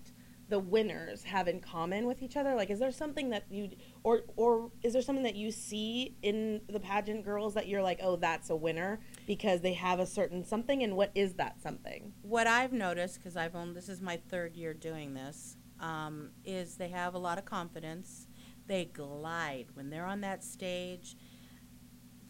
[0.50, 2.54] the winners have in common with each other?
[2.54, 3.70] Like, is there something that you,
[4.02, 8.00] or or is there something that you see in the pageant girls that you're like,
[8.02, 12.14] oh, that's a winner because they have a certain something, and what is that something?
[12.22, 16.76] What I've noticed, because I've owned this is my third year doing this, um, is
[16.76, 18.26] they have a lot of confidence.
[18.66, 21.14] They glide when they're on that stage.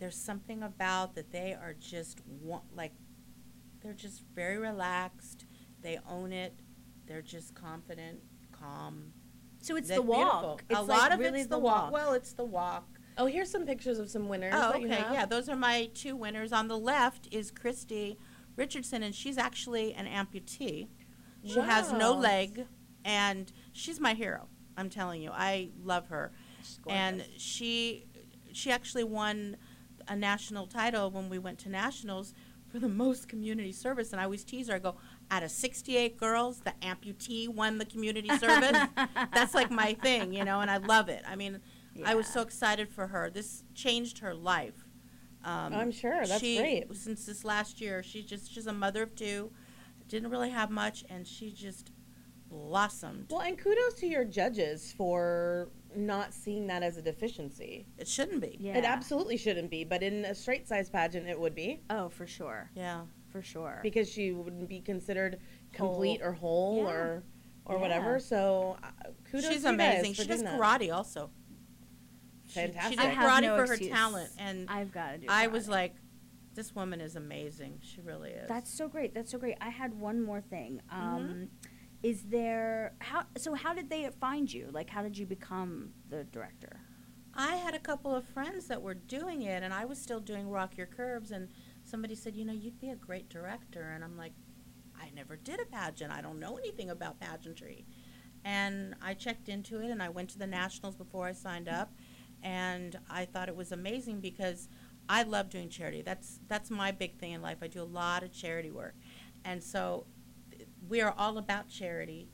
[0.01, 2.95] There's something about that they are just wa- like
[3.81, 5.47] they're just very relaxed.
[5.81, 6.59] They own it.
[7.07, 8.19] They're just confident,
[8.51, 9.13] calm.
[9.61, 10.65] so it's They're the walk.
[10.69, 11.93] It's a like lot of really it's the walk.
[11.93, 12.98] Well, it's the walk.
[13.19, 14.55] Oh, here's some pictures of some winners.
[14.55, 14.97] Oh, that you okay.
[14.97, 15.13] have.
[15.13, 16.53] Yeah, those are my two winners.
[16.53, 18.17] On the left is Christy
[18.57, 20.89] Richardson, and she's actually an amputee.
[21.45, 22.67] She has no leg,
[23.05, 24.49] and she's my hero.
[24.77, 26.33] I'm telling you, I love her.
[26.87, 28.07] And she,
[28.53, 29.57] she actually won
[30.07, 32.35] a national title when we went to nationals
[32.71, 34.13] for the most community service.
[34.13, 34.75] And I always tease her.
[34.75, 34.97] I go,
[35.31, 38.77] out of 68 girls, the amputee won the community service.
[39.35, 41.23] That's like my thing, you know, and I love it.
[41.27, 41.61] I mean,
[42.05, 43.31] I was so excited for her.
[43.31, 44.89] This changed her life.
[45.45, 46.27] Um, I'm sure.
[46.27, 46.95] That's she, great.
[46.97, 49.51] Since this last year, she's just she's a mother of two,
[50.09, 51.91] didn't really have much, and she just
[52.51, 53.27] blossomed.
[53.31, 57.87] Well, and kudos to your judges for not seeing that as a deficiency.
[57.99, 58.57] It shouldn't be.
[58.61, 58.77] yeah.
[58.77, 62.27] It absolutely shouldn't be, but in a straight size pageant, it would be Oh, for
[62.27, 62.71] sure.
[62.75, 63.03] Yeah.
[63.31, 63.81] For sure.
[63.83, 65.39] because she wouldn't be considered
[65.73, 66.31] complete Whole.
[66.31, 66.91] or whole Yeah.
[66.91, 67.23] or
[67.67, 67.81] or Yeah.
[67.83, 68.19] whatever.
[68.19, 68.87] So uh,
[69.31, 69.51] kudos.
[69.53, 70.15] she's to you guys amazing.
[70.15, 70.61] for She does doing that.
[70.61, 71.31] karate also.
[72.49, 72.99] She- Fantastic.
[72.99, 73.91] She, I did have karate no for excuse.
[73.91, 75.27] her talent, and I've got to do.
[75.29, 75.71] I was karate.
[75.71, 75.95] like,
[76.55, 77.79] this woman is amazing.
[77.83, 78.49] She really is.
[78.49, 79.15] That's so great.
[79.15, 79.57] That's so great.
[79.61, 80.81] I had one more thing.
[80.93, 81.15] Mm-hmm.
[81.17, 81.49] Um,
[82.03, 83.25] Is there how?
[83.37, 84.69] So how did they find you?
[84.73, 86.81] Like, how did you become the director?
[87.35, 90.49] I had a couple of friends that were doing it, and I was still doing
[90.49, 91.49] Rock Your Curves, and
[91.85, 94.33] somebody said, you know, you'd be a great director, and I'm like,
[95.01, 96.13] I never did a pageant.
[96.13, 97.87] I don't know anything about pageantry.
[98.45, 101.93] And I checked into it, and I went to the nationals before I signed up,
[102.43, 104.69] and I thought it was amazing because
[105.09, 106.03] I love doing charity.
[106.03, 107.59] That's that's my big thing in life.
[107.63, 108.95] I do a lot of charity work,
[109.45, 110.07] and so
[110.89, 112.29] we are all about charity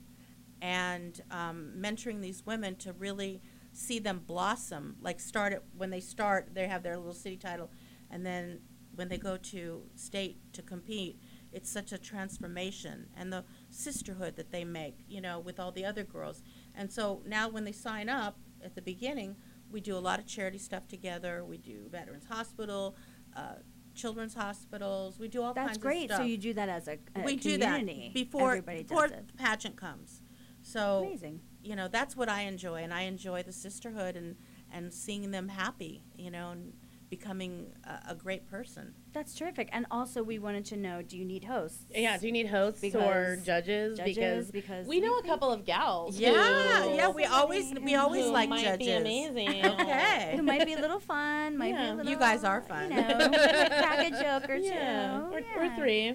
[0.60, 4.96] and um, mentoring these women to really see them blossom.
[5.00, 7.70] Like start when they start, they have their little city title,
[8.10, 8.60] and then
[8.94, 11.20] when they go to state to compete,
[11.52, 15.84] it's such a transformation and the sisterhood that they make, you know, with all the
[15.84, 16.42] other girls.
[16.74, 19.36] And so now when they sign up at the beginning,
[19.74, 21.44] we do a lot of charity stuff together.
[21.44, 22.96] We do Veterans Hospital,
[23.36, 23.56] uh,
[23.94, 25.18] children's hospitals.
[25.18, 26.04] We do all That's kinds great.
[26.04, 26.26] of stuff That's great.
[26.26, 27.84] So you do that as a, a we do that
[28.14, 30.22] before everybody before the pageant comes.
[30.62, 31.40] So Amazing.
[31.62, 34.36] you know that's what I enjoy, and I enjoy the sisterhood and
[34.72, 36.72] and seeing them happy, you know, and
[37.10, 38.94] becoming a, a great person.
[39.12, 39.68] That's terrific.
[39.72, 41.84] And also, we wanted to know: Do you need hosts?
[41.94, 43.98] Yeah, do you need hosts or Because- judges?
[43.98, 46.18] Judges, because, because we know we a couple of gals.
[46.18, 48.86] Yeah, who, yeah, we always we always who like might judges.
[48.86, 49.64] be amazing.
[49.84, 50.34] Okay.
[50.38, 51.56] It might be a little fun.
[51.56, 51.92] Might be Yeah.
[51.92, 52.10] a little.
[52.12, 52.90] You guys are fun.
[52.90, 54.64] You know, crack a joke or two.
[54.64, 55.46] Yeah, we're, yeah.
[55.56, 56.14] we're three.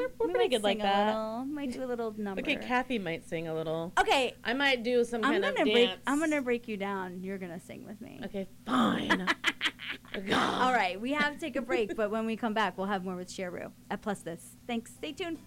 [0.00, 1.06] Yeah, We're- we're pretty might good like sing a that.
[1.06, 2.40] little, might do a little number.
[2.40, 3.92] Okay, Kathy might sing a little.
[3.98, 5.88] Okay, I might do some I'm kind gonna of break.
[5.88, 6.00] dance.
[6.06, 7.22] I'm gonna break you down.
[7.22, 8.20] You're gonna sing with me.
[8.24, 9.26] Okay, fine.
[10.32, 13.04] All right, we have to take a break, but when we come back, we'll have
[13.04, 14.56] more with Cher Rue at Plus This.
[14.66, 14.92] Thanks.
[14.94, 15.38] Stay tuned.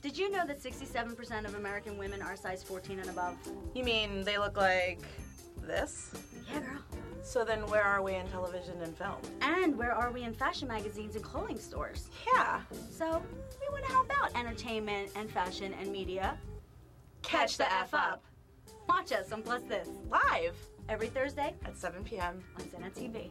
[0.00, 3.36] Did you know that 67% of American women are size 14 and above?
[3.74, 5.02] You mean they look like
[5.62, 6.12] this?
[6.52, 6.78] Yeah, girl.
[7.22, 9.16] So then where are we in television and film?
[9.42, 12.08] And where are we in fashion magazines and clothing stores?
[12.32, 12.60] Yeah.
[12.90, 13.20] So
[13.60, 16.38] we want to help out entertainment and fashion and media.
[17.22, 18.24] Catch the F up.
[18.88, 20.54] Watch us on Plus This Live
[20.88, 22.42] every Thursday at 7 p.m.
[22.56, 23.30] on Zena TV.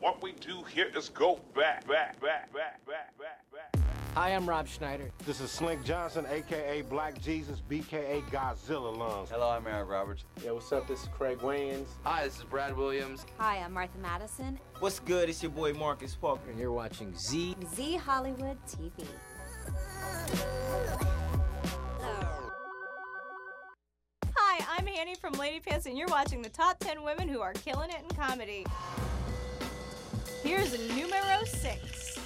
[0.00, 3.82] What we do here is go back, back, back, back, back, back, back.
[4.14, 5.10] Hi, I'm Rob Schneider.
[5.26, 9.30] This is Slink Johnson, aka Black Jesus, BKA Godzilla Lungs.
[9.30, 10.24] Hello, I'm Eric Roberts.
[10.44, 10.86] Yeah, what's up?
[10.86, 11.88] This is Craig Wayans.
[12.04, 13.26] Hi, this is Brad Williams.
[13.38, 14.60] Hi, I'm Martha Madison.
[14.78, 15.28] What's good?
[15.28, 16.48] It's your boy Marcus Parker.
[16.48, 17.56] And you're watching Z.
[17.74, 19.04] Z Hollywood TV.
[24.36, 27.52] Hi, I'm Hanny from Lady Pants, and you're watching the top 10 women who are
[27.52, 28.64] killing it in comedy.
[30.48, 32.18] Here's numero six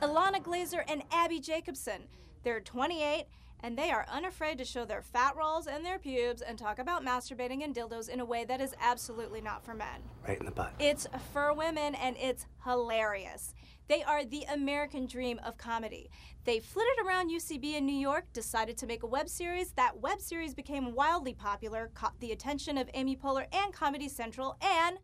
[0.00, 2.04] Ilana Glazer and Abbi Jacobson.
[2.44, 3.26] They're 28
[3.62, 7.04] and they are unafraid to show their fat rolls and their pubes and talk about
[7.04, 10.00] masturbating and dildos in a way that is absolutely not for men.
[10.26, 10.72] Right in the butt.
[10.78, 13.52] It's for women and it's hilarious.
[13.88, 16.08] They are the American dream of comedy.
[16.44, 19.72] They flitted around UCB in New York, decided to make a web series.
[19.72, 24.56] That web series became wildly popular, caught the attention of Amy Poehler and Comedy Central,
[24.62, 24.96] and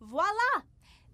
[0.00, 0.62] voila!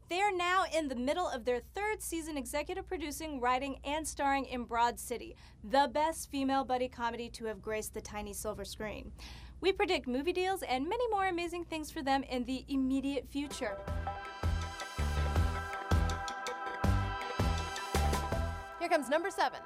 [0.08, 4.64] They're now in the middle of their third season executive producing, writing, and starring in
[4.64, 9.12] Broad City, the best female buddy comedy to have graced the tiny silver screen.
[9.60, 13.76] We predict movie deals and many more amazing things for them in the immediate future.
[18.78, 19.60] Here comes number seven.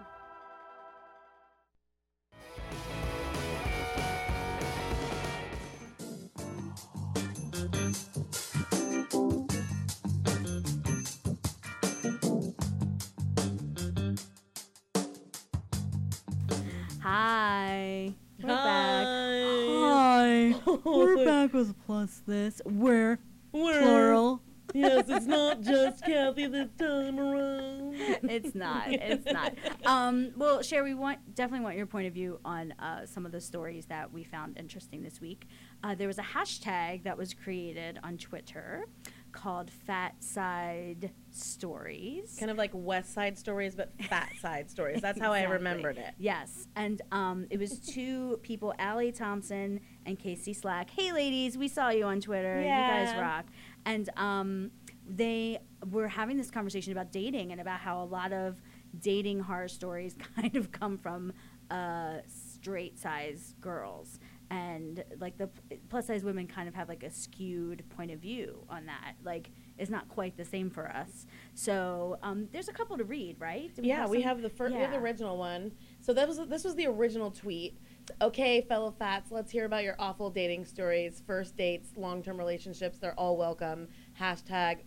[21.53, 22.63] With Plus This.
[22.65, 23.19] We're
[23.53, 24.41] We're plural.
[24.75, 27.95] yes, it's not just Kathy this time around.
[27.95, 28.89] it's not.
[28.93, 29.53] It's not.
[29.85, 33.33] Um, well, Cher, we want definitely want your point of view on uh, some of
[33.33, 35.47] the stories that we found interesting this week.
[35.85, 38.87] Uh, there was a hashtag that was created on Twitter
[39.33, 42.37] called Fat Side Stories.
[42.39, 45.03] Kind of like West Side Stories, but Fat Side Stories.
[45.03, 46.15] That's how I remembered it.
[46.19, 50.91] Yes, and um, it was two people, Allie Thompson and Casey Slack.
[50.91, 52.61] Hey, ladies, we saw you on Twitter.
[52.61, 53.47] You guys rock.
[53.85, 54.71] And um,
[55.09, 55.59] they
[55.91, 58.61] were having this conversation about dating and about how a lot of
[59.01, 61.33] dating horror stories kind of come from
[61.71, 64.19] uh, straight size girls.
[64.51, 65.49] And like the
[65.89, 69.15] plus size women kind of have like a skewed point of view on that.
[69.25, 71.27] Like it's not quite the same for us.
[71.55, 73.75] So um, there's a couple to read, right?
[73.75, 75.73] Do yeah, we some- have the first, we have the original one.
[76.03, 77.81] So that was this was the original tweet.
[78.21, 82.99] Okay, fellow fats, let's hear about your awful dating stories, first dates, long-term relationships.
[82.99, 83.89] They're all welcome.
[84.21, 84.79] Hashtag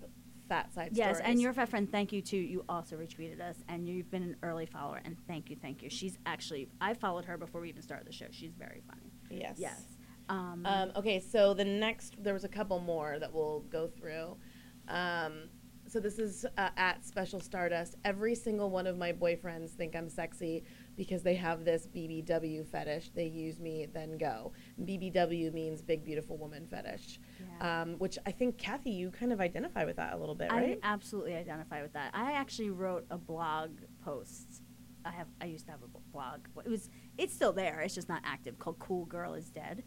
[0.48, 1.32] fat side Yes, stories.
[1.32, 2.38] and your fat friend, thank you too.
[2.38, 5.90] You also retweeted us, and you've been an early follower, and thank you, thank you.
[5.90, 8.28] She's actually, I followed her before we even started the show.
[8.32, 9.12] She's very funny.
[9.30, 9.56] Yes.
[9.58, 9.82] Yes.
[10.30, 14.38] Um, Um, okay, so the next, there was a couple more that we'll go through.
[14.88, 15.50] Um,
[15.88, 17.96] so this is uh, at Special Stardust.
[18.04, 20.64] Every single one of my boyfriends think I'm sexy
[20.96, 23.12] because they have this BBW fetish.
[23.14, 24.54] They use me, then go.
[24.84, 27.20] BBW means big, beautiful woman fetish,
[27.62, 30.80] um, which I think, Kathy, you kind of identify with that a little bit, right?
[30.82, 32.12] I absolutely identify with that.
[32.14, 33.72] I actually wrote a blog
[34.04, 34.62] post.
[35.04, 35.28] I have.
[35.40, 36.48] I used to have a blog.
[36.66, 36.90] It was.
[37.18, 37.82] It's still there.
[37.82, 38.58] It's just not active.
[38.58, 39.84] Called "Cool Girl Is Dead."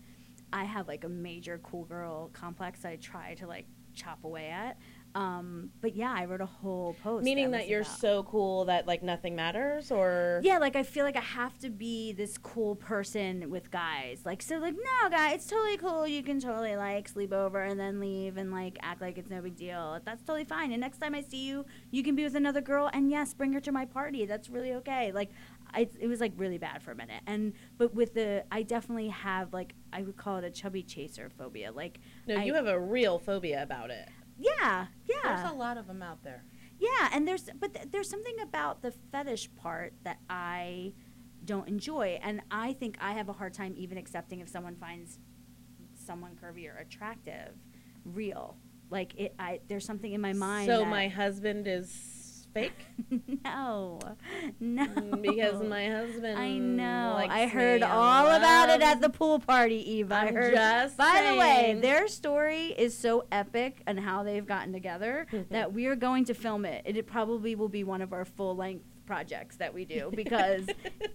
[0.53, 4.49] I have like a major cool girl complex that I try to like chop away
[4.49, 4.79] at.
[5.15, 7.25] Um, but yeah, I wrote a whole post.
[7.25, 10.83] Meaning was that you're about- so cool that like nothing matters, or Yeah, like I
[10.83, 14.21] feel like I have to be this cool person with guys.
[14.25, 16.07] Like so like no guy, it's totally cool.
[16.07, 19.41] You can totally like sleep over and then leave and like act like it's no
[19.41, 19.99] big deal.
[20.05, 20.73] That's totally fine.
[20.73, 23.53] And next time I see you, you can be with another girl and yes, bring
[23.55, 24.27] her to my party.
[24.27, 25.11] That's really okay.
[25.13, 25.31] Like
[25.75, 27.23] I, it was like really bad for a minute.
[27.27, 31.29] And but with the I definitely have like I would call it a chubby chaser
[31.37, 31.73] phobia.
[31.73, 34.09] Like no, I- you have a real phobia about it.
[34.39, 35.37] Yeah, yeah.
[35.37, 36.45] There's a lot of them out there.
[36.79, 40.93] Yeah, and there's but th- there's something about the fetish part that I
[41.45, 45.19] don't enjoy, and I think I have a hard time even accepting if someone finds
[45.95, 47.55] someone curvy or attractive
[48.05, 48.57] real.
[48.91, 50.69] Like it, I there's something in my mind.
[50.69, 51.91] So my husband is
[52.61, 52.87] fake?
[53.45, 53.99] no,
[54.61, 54.87] no.
[55.21, 56.39] Because my husband.
[56.39, 57.17] I know.
[57.29, 60.13] I heard all about it at the pool party, Eve.
[60.13, 60.55] I I'm heard.
[60.55, 65.73] just By the way, their story is so epic and how they've gotten together that
[65.73, 66.83] we are going to film it.
[66.85, 70.67] It probably will be one of our full length projects that we do because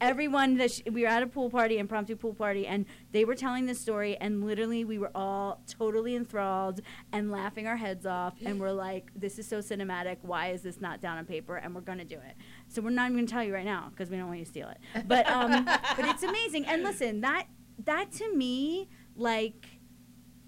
[0.02, 3.36] everyone that sh- we were at a pool party, impromptu pool party, and they were
[3.36, 6.82] telling this story, and literally we were all totally enthralled
[7.14, 10.18] and laughing our heads off, and we're like, "This is so cinematic.
[10.24, 12.36] Why is this not down on paper?" And we're gonna do it.
[12.68, 14.52] So we're not even gonna tell you right now because we don't want you to
[14.52, 14.80] steal it.
[15.08, 15.64] But um,
[15.96, 16.66] but it's amazing.
[16.66, 17.46] And listen, that
[17.86, 19.68] that to me, like,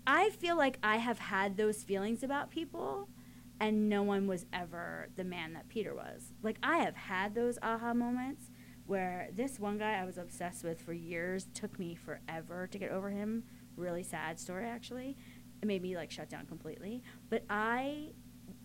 [0.08, 3.08] I feel like I have had those feelings about people
[3.60, 6.34] and no one was ever the man that Peter was.
[6.44, 8.50] Like I have had those aha moments
[8.86, 12.92] where this one guy I was obsessed with for years took me forever to get
[12.92, 13.44] over him.
[13.76, 15.18] Really sad story actually.
[15.62, 17.02] It made me like shut down completely.
[17.30, 18.12] But I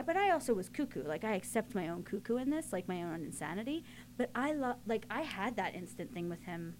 [0.04, 1.04] but I also was cuckoo.
[1.04, 3.84] Like I accept my own cuckoo in this, like my own insanity.
[4.16, 6.74] But I love like I had that instant thing with him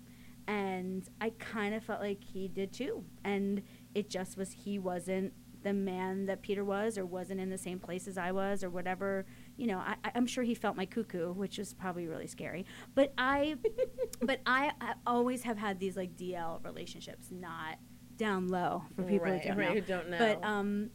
[0.46, 3.04] and I kind of felt like he did too.
[3.24, 3.62] And
[3.94, 7.78] it just was he wasn't the man that Peter was, or wasn't in the same
[7.78, 9.26] place as I was, or whatever.
[9.56, 12.66] You know, I, I'm sure he felt my cuckoo, which was probably really scary.
[12.94, 13.56] But I,
[14.22, 17.78] but I, I always have had these like DL relationships, not
[18.16, 19.74] down low for people Right, who don't right, know.
[19.74, 20.90] who don't But um,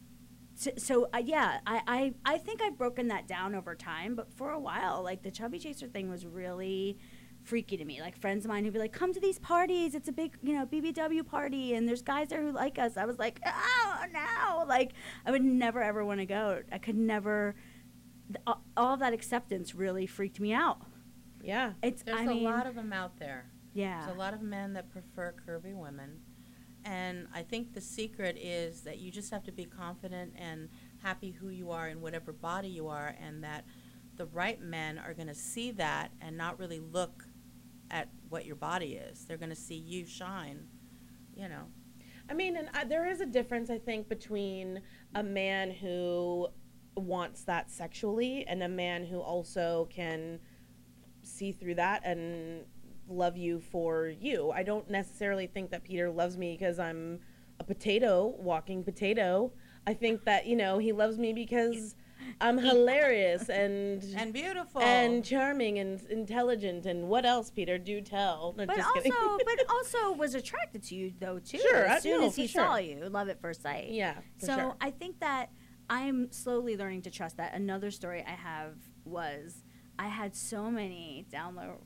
[0.54, 4.14] so, so uh, yeah, I, I I think I've broken that down over time.
[4.14, 6.98] But for a while, like the chubby chaser thing was really
[7.46, 8.00] freaky to me.
[8.00, 9.94] Like friends of mine who'd be like, "Come to these parties.
[9.94, 13.04] It's a big, you know, BBW party, and there's guys there who like us." I
[13.06, 14.92] was like, "Oh no!" Like
[15.24, 16.62] I would never ever want to go.
[16.72, 17.54] I could never.
[18.28, 20.78] th- all- of that acceptance really freaked me out.
[21.42, 22.02] Yeah, it's.
[22.02, 23.46] There's I a mean, lot of them out there.
[23.72, 24.04] Yeah.
[24.04, 26.20] There's a lot of men that prefer curvy women.
[26.84, 30.68] And I think the secret is that you just have to be confident and
[31.02, 33.64] happy who you are in whatever body you are, and that
[34.16, 37.24] the right men are going to see that and not really look
[37.90, 39.24] at what your body is.
[39.24, 40.66] They're going to see you shine,
[41.34, 41.64] you know.
[42.28, 44.82] I mean, and I, there is a difference, I think, between
[45.14, 46.48] a man who
[46.96, 50.40] wants that sexually and a man who also can
[51.22, 52.64] see through that and
[53.08, 54.50] love you for you.
[54.50, 57.20] I don't necessarily think that Peter loves me because I'm
[57.60, 59.52] a potato, walking potato.
[59.86, 61.94] I think that, you know, he loves me because
[62.40, 67.78] I'm hilarious and and beautiful and charming and intelligent and what else, Peter?
[67.78, 68.54] Do tell.
[68.56, 71.58] No, But just also, but also was attracted to you though too.
[71.58, 72.62] Sure, I- as soon no, as he sure.
[72.64, 73.88] saw you, love at first sight.
[73.90, 74.76] Yeah, for So sure.
[74.80, 75.50] I think that
[75.88, 77.54] I'm slowly learning to trust that.
[77.54, 79.62] Another story I have was
[79.98, 81.78] I had so many down low.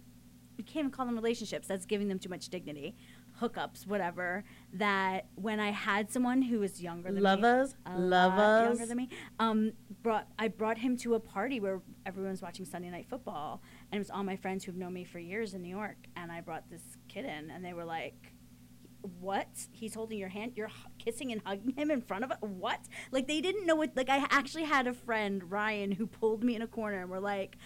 [0.57, 1.69] You can't even call them relationships.
[1.69, 2.95] That's giving them too much dignity.
[3.41, 4.45] Hookups, whatever.
[4.75, 7.73] That when I had someone who was younger than Lovers?
[7.87, 8.79] me, a lot Lovers?
[8.79, 9.73] younger than me, um,
[10.03, 13.99] brought I brought him to a party where everyone was watching Sunday Night Football, and
[13.99, 16.41] it was all my friends who've known me for years in New York, and I
[16.41, 18.33] brought this kid in, and they were like,
[19.21, 19.49] "What?
[19.73, 20.53] He's holding your hand?
[20.57, 22.39] You're hu- kissing and hugging him in front of it?
[22.41, 23.97] What?" Like they didn't know what.
[23.97, 27.21] Like I actually had a friend Ryan who pulled me in a corner and were
[27.21, 27.57] like.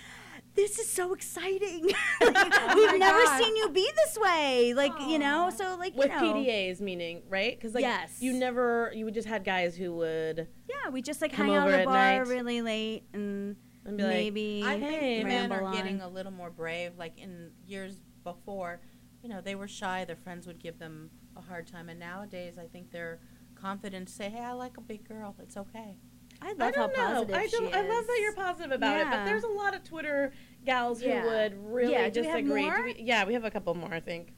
[0.54, 1.86] This is so exciting.
[1.88, 3.42] like, oh we've never God.
[3.42, 4.72] seen you be this way.
[4.74, 6.20] Like, you know, so like, you with know.
[6.20, 7.56] PDAs, meaning right?
[7.58, 8.18] Because like, Yes.
[8.20, 10.46] you never, you would just had guys who would.
[10.68, 12.26] Yeah, we just like come hang out over at at the bar night.
[12.28, 16.08] really late and, And be like, maybe I think Hey, men ramble are getting a
[16.08, 16.92] little more brave.
[16.96, 18.80] Like in years before,
[19.22, 20.04] you know, they were shy.
[20.04, 23.18] Their friends would give them a hard time, and nowadays, I think they're
[23.56, 25.34] confident to say, "Hey, I like a big girl.
[25.40, 25.96] It's okay."
[26.44, 27.04] I I love how don't know.
[27.14, 27.74] positive I she don't.
[27.74, 30.33] I love that you're positive about it, but there's a lot of Twitter
[30.64, 31.22] gals Yeah.
[31.22, 32.62] who would really Yeah, do we have disagree.
[32.64, 32.83] more?
[32.85, 34.33] we, yeah, we have a couple more, I think,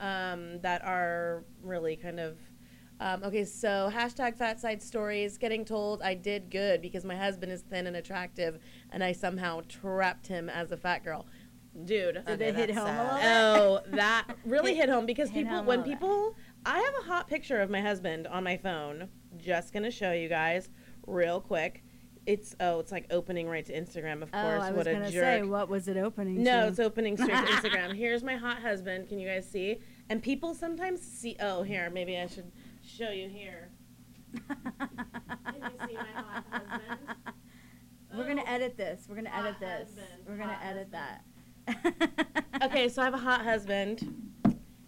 [0.00, 2.38] um, that are really kind of.
[3.00, 5.36] Um, okay, so hashtag fat side stories.
[5.36, 8.58] Getting told I did good because my husband is thin and attractive,
[8.90, 11.26] and I somehow trapped him as a fat girl.
[11.84, 13.16] Dude, Did it hit home a little
[13.80, 13.90] bit?
[13.90, 16.00] Oh, that really hit home because Hit people, home when little bit.
[16.00, 16.36] people,
[16.66, 19.08] I have a hot picture of my husband on my phone.
[19.38, 20.68] Just gonna show you guys
[21.06, 21.82] real quick.
[22.24, 24.22] It's oh, it's like opening right to Instagram.
[24.22, 25.22] Of Oh, course, I was what a gonna jerk.
[25.24, 26.66] say, what was it opening no, to?
[26.68, 27.94] it's opening straight to Instagram.
[27.96, 29.08] Here's my hot husband.
[29.08, 29.78] Can you guys see?
[30.08, 31.36] And people sometimes see.
[31.40, 32.52] Oh, here, maybe I should
[32.84, 33.70] show you here.
[34.48, 37.00] Can you see my hot husband?
[38.16, 38.52] We're gonna oh.
[38.54, 39.06] edit this.
[39.08, 39.88] We're gonna edit this.
[39.88, 41.24] husband, We're gonna hot edit that.
[42.62, 44.31] okay, so I have a hot husband,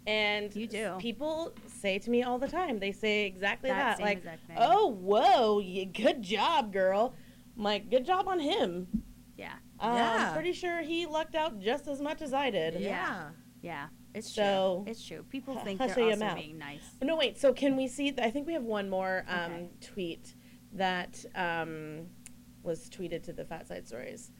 [0.07, 0.95] and You do.
[0.99, 2.79] People say to me all the time.
[2.79, 4.23] They say exactly That that, like,
[4.57, 7.15] "Oh, whoa, y- good job, girl."
[7.57, 9.05] I'm like, good job on him.
[9.37, 9.55] Yeah.
[9.81, 10.27] Um, Yeah.
[10.29, 12.81] I'm pretty sure he lucked out just as much as I did.
[12.81, 13.31] Yeah.
[13.63, 13.87] Yeah.
[14.13, 14.91] It's So- true.
[14.91, 15.23] It's true.
[15.31, 16.37] People think hush they're also mouth.
[16.37, 16.83] being nice.
[17.03, 17.39] No, wait.
[17.39, 18.13] So can we see?
[18.19, 19.69] I think we have one more um, Okay.
[19.81, 20.35] tweet
[20.73, 22.07] that um,
[22.63, 24.31] was tweeted to the Fat Side Stories.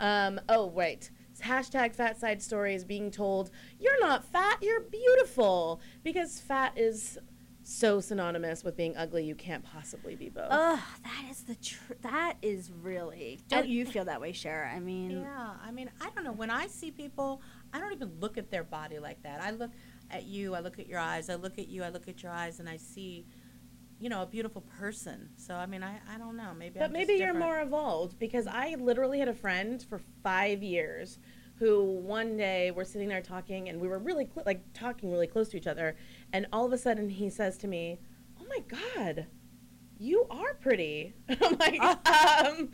[0.00, 1.08] Um, oh, right.
[1.40, 5.80] Hashtag fat side stories being told, you're not fat, you're beautiful.
[6.02, 7.18] Because fat is
[7.66, 10.48] so synonymous with being ugly, you can't possibly be both.
[10.50, 13.40] Ugh, that is the tr- that is really.
[13.48, 14.70] Don't And- you feel that way, Cher?
[14.74, 16.32] I mean, Yeah, I mean, I don't know.
[16.32, 17.40] When I see people,
[17.72, 19.40] I don't even look at their body like that.
[19.42, 19.70] I look
[20.10, 22.32] at you, I look at your eyes, I look at you, I look at your
[22.32, 23.26] eyes, and I see,
[23.98, 25.30] you know, a beautiful person.
[25.36, 26.52] So, I mean, I, I don't know.
[26.56, 30.62] Maybe But I'm maybe you're more evolved because I literally had a friend for five
[30.62, 31.18] years
[31.56, 35.28] who one day we're sitting there talking and we were really cl- like talking really
[35.28, 35.96] close to each other,
[36.32, 38.00] and all of a sudden he says to me,
[38.40, 39.26] "Oh my god."
[39.96, 41.14] You are pretty.
[41.28, 42.68] I'm like, um,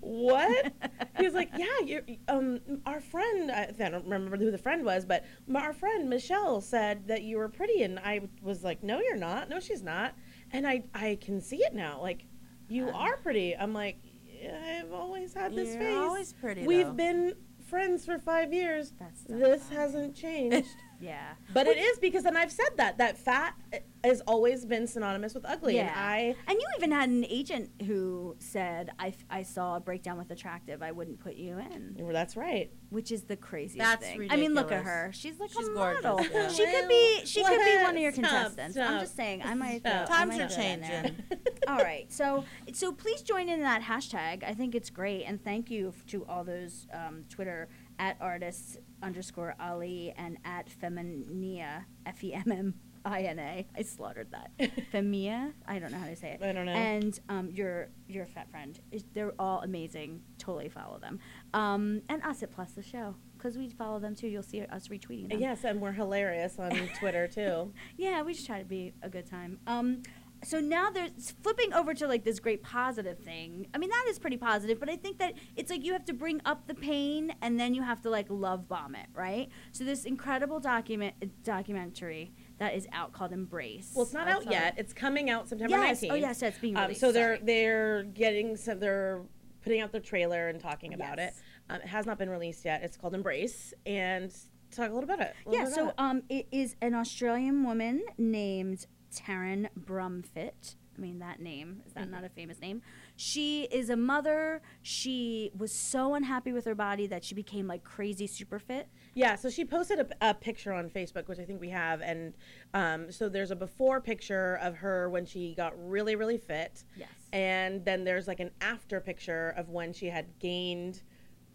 [0.00, 0.72] what?
[1.16, 4.84] He was like, yeah, you're, um, our friend, I, I don't remember who the friend
[4.84, 9.00] was, but our friend Michelle said that you were pretty, and I was like, no,
[9.00, 9.48] you're not.
[9.48, 10.14] No, she's not.
[10.54, 12.00] And I, I can see it now.
[12.00, 12.24] Like,
[12.68, 13.56] you are pretty.
[13.56, 15.96] I'm like, yeah, I've always had this You're face.
[15.96, 16.92] always pretty, We've though.
[16.92, 17.34] been
[17.68, 18.92] friends for five years.
[19.28, 20.68] this hasn't changed.
[21.04, 21.34] yeah.
[21.52, 23.54] But it is because, and I've said that that fat
[24.02, 28.36] has always been synonymous with ugly, and I and you even had an agent who
[28.38, 30.82] said, "I, f- I saw a breakdown with attractive.
[30.82, 32.70] I wouldn't put you in." Well, that's right.
[32.90, 34.28] Which is the craziest That's thing.
[34.30, 35.10] I mean, look at her.
[35.12, 36.24] She's like She's a gorgeous, model.
[36.32, 36.48] yeah.
[36.48, 37.20] She could be.
[37.24, 38.76] She could be one of your Stop, contestants.
[38.76, 39.42] I'm just saying.
[39.44, 39.80] I might.
[39.80, 40.06] stop.
[40.06, 41.02] Throw, I Times might are throw that in there.
[41.02, 41.24] changing.
[41.68, 42.12] all right.
[42.12, 44.44] So so please join in that hashtag.
[44.44, 48.76] I think it's great, and thank you f- to all those um, Twitter at artists
[49.04, 52.74] underscore Ali and at Feminia F E M M
[53.04, 53.66] I N A.
[53.76, 54.50] I slaughtered that.
[54.92, 55.52] Femia.
[55.68, 56.42] I don't know how to say it.
[56.42, 56.72] I don't know.
[56.72, 58.78] And um, your your fat friend.
[59.12, 60.22] They're all amazing.
[60.38, 61.18] Totally follow them.
[61.52, 64.28] Um, and us at Plus the Show because we follow them too.
[64.28, 65.38] You'll see us retweeting them.
[65.38, 67.72] yes, and we're hilarious on Twitter too.
[67.98, 69.58] Yeah, we just try to be a good time.
[69.66, 70.02] Um,
[70.44, 73.66] so now there's flipping over to like this great positive thing.
[73.74, 76.12] I mean, that is pretty positive, but I think that it's like you have to
[76.12, 79.48] bring up the pain and then you have to like love bomb it, right?
[79.72, 83.92] So this incredible document documentary that is out called Embrace.
[83.94, 84.74] Well, it's not out yet.
[84.76, 84.80] it.
[84.82, 86.00] It's coming out September Yes.
[86.02, 86.10] 19th.
[86.12, 87.00] Oh, yes, it's being Um, released.
[87.00, 88.78] so they're they're getting some.
[88.78, 89.22] They're
[89.62, 91.38] putting out their trailer and talking about Yes.
[91.38, 91.72] it.
[91.72, 92.82] Um, it has not been released yet.
[92.82, 94.30] It's called Embrace, and
[94.70, 95.34] talk a little bit about it.
[95.50, 95.94] Yeah, so it.
[95.98, 100.76] um, it is an Australian woman named Taryn Brumfitt.
[100.96, 102.10] I mean, that name is that Mhm.
[102.10, 102.80] not a famous name?
[103.16, 104.62] She is a mother.
[104.80, 108.88] She was so unhappy with her body that she became like crazy super fit.
[109.14, 112.34] Yeah, so she posted a, a picture on Facebook, which I think we have, and
[112.74, 116.84] um, so there's a before picture of her when she got really, really fit.
[116.96, 117.08] Yes.
[117.32, 121.02] And then there's like an after picture of when she had gained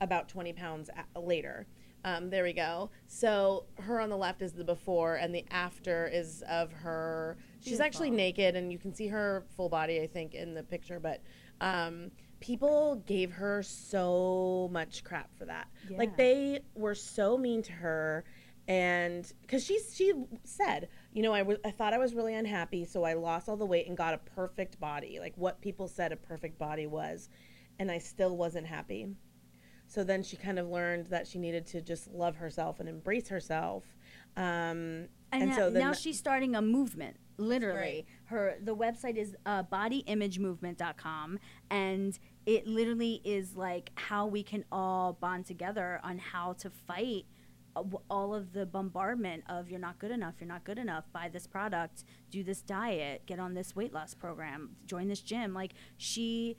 [0.01, 1.66] about 20 pounds a- later.
[2.05, 2.89] Um, there we go.
[3.07, 7.38] So her on the left is the before, and the after is of her.
[7.62, 10.99] She's actually naked, and you can see her full body, I think, in the picture.
[10.99, 11.22] But
[11.62, 15.68] um, people gave her so much crap for that.
[15.89, 18.24] Like they were so mean to her,
[18.68, 23.03] and because she she said, you know, I I thought I was really unhappy, so
[23.03, 26.16] I lost all the weight and got a perfect body, like what people said a
[26.16, 27.30] perfect body was,
[27.80, 29.07] and I still wasn't happy.
[29.88, 33.28] So then she kind of learned that she needed to just love herself and embrace
[33.28, 33.84] herself.
[34.38, 37.18] Um, And, and, now, so then now she's starting a movement.
[37.40, 44.66] Literally, her the website is uh, bodyimagemovement.com, and it literally is like how we can
[44.72, 47.26] all bond together on how to fight
[47.76, 51.30] uh, all of the bombardment of you're not good enough, you're not good enough, buy
[51.30, 55.54] this product, do this diet, get on this weight loss program, join this gym.
[55.54, 56.58] Like she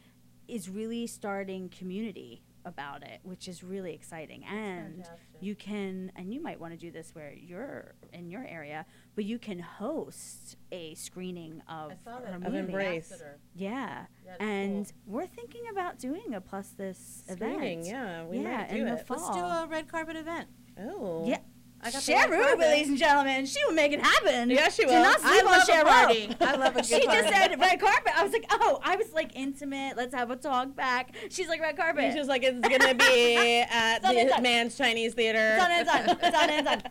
[0.49, 4.44] is really starting community about it, which is really exciting.
[4.44, 5.18] And fantastic.
[5.40, 8.84] you can, and you might want to do this where you're in your area,
[9.14, 12.58] but you can host a screening of I saw that her Of movie.
[12.58, 13.04] Embrace.
[13.12, 13.38] Ambassador.
[13.54, 15.14] Yeah, That's and cool.
[15.14, 17.86] we're thinking about doing a plus this Screening, event.
[17.86, 19.06] yeah, we yeah, might do in the it.
[19.06, 19.16] fall.
[19.18, 20.48] Let's do a red carpet event.
[20.78, 21.38] oh yeah.
[21.83, 24.51] I got Cheryl, ladies and gentlemen, she will make it happen.
[24.51, 24.93] Yeah, she will.
[24.93, 25.85] Do not I sleep on love a Cheryl.
[25.89, 26.37] party.
[26.41, 28.12] I love a good She just said red carpet.
[28.14, 29.97] I was like, oh, I was like intimate.
[29.97, 31.14] Let's have a talk back.
[31.31, 32.14] She's like red carpet.
[32.14, 34.43] Just like it's gonna be at Done the.
[34.43, 35.57] Mann's Chinese Theater.
[35.57, 36.33] Done and done.
[36.33, 36.83] Done and done.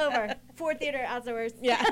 [0.00, 0.34] Over.
[0.56, 1.52] Four theater outdoors.
[1.60, 1.82] Yeah.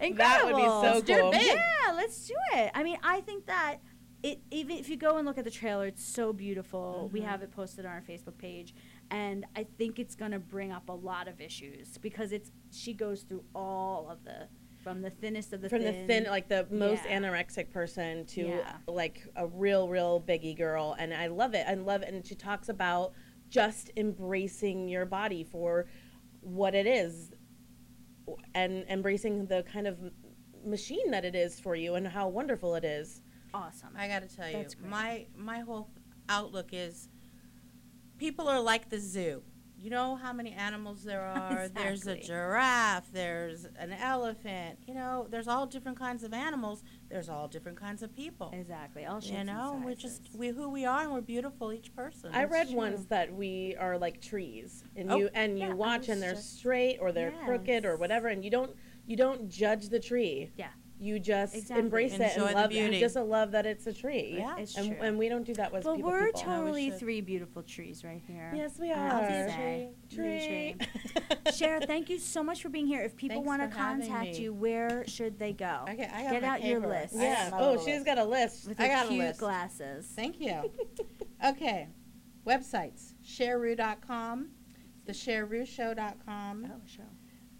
[0.00, 0.16] Incredible.
[0.18, 1.34] That would be so Let's cool.
[1.34, 2.70] Yeah, let's do it.
[2.74, 3.76] I mean, I think that
[4.22, 7.08] it even if you go and look at the trailer, it's so beautiful.
[7.12, 7.24] We Mhm.
[7.26, 8.74] have it posted on our Facebook page,
[9.10, 13.22] and I think it's gonna bring up a lot of issues because it's she goes
[13.22, 14.48] through all of the
[14.82, 17.18] from the thinnest of the From thin, the thin, like the most Yeah.
[17.20, 18.76] anorexic person to Yeah.
[18.86, 21.66] like a real, real biggie girl, and I love it.
[21.66, 23.12] I love it, and she talks about
[23.50, 25.88] just embracing your body for
[26.40, 27.32] what it is,
[28.54, 29.98] and embracing the kind of
[30.64, 33.22] machine that it is for you, and how wonderful it is.
[33.54, 33.90] awesome.
[33.96, 34.80] I got to tell you, great.
[34.80, 35.90] my my whole
[36.28, 37.08] outlook is
[38.18, 39.42] people are like the zoo.
[39.80, 41.68] You know how many animals there are?
[41.68, 47.28] There's a giraffe, there's an elephant, you know, there's all different kinds of animals, there's
[47.28, 48.50] all different kinds of people.
[48.52, 49.06] Exactly.
[49.06, 51.94] All shapes You and know, we're just we who we are and we're beautiful each
[51.94, 52.30] person.
[52.34, 52.76] I It's read true.
[52.76, 56.32] once that we are like trees, and Oh, you and you yeah, watch, and they're
[56.34, 58.74] just- straight or they're crooked or whatever, and you don't
[59.06, 60.50] you don't judge the tree.
[60.56, 60.68] Yeah.
[61.00, 61.84] You just Exactly.
[61.84, 62.70] embrace it and the love it.
[62.70, 62.96] beauty.
[62.96, 64.34] You just love that it's a tree.
[64.38, 64.56] Yeah.
[64.58, 65.06] It's and, true.
[65.06, 66.10] and we don't do that with Well, people.
[66.10, 66.40] we're people.
[66.40, 66.98] totally should.
[66.98, 68.52] three beautiful trees right here.
[68.54, 69.48] Yes, we I have to are.
[69.48, 69.90] say.
[70.12, 70.76] Tree.
[71.54, 73.00] Cher, thank you so much for being here.
[73.02, 75.84] If people want to contact you, where should they go?
[75.88, 77.14] Okay, I got Get my out your list.
[77.16, 77.50] I Yeah.
[77.52, 78.06] Oh, little she's list.
[78.06, 78.68] got a list.
[78.68, 79.38] With I your got a cute list.
[79.40, 80.06] glasses.
[80.16, 80.70] Thank you.
[81.46, 81.88] okay.
[82.44, 84.48] Websites cherrue.com,
[85.06, 87.02] theshareroo.show.com, Oh, show.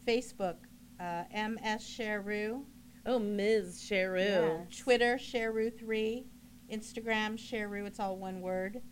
[0.07, 0.57] Facebook,
[0.99, 2.63] uh, MS CherRue,
[3.09, 3.83] Oh, Ms.
[3.83, 4.21] Cher Rue.
[4.69, 4.79] Yes.
[4.81, 6.25] Twitter CherRue3,
[6.71, 8.83] Instagram CherRue, it's all one word.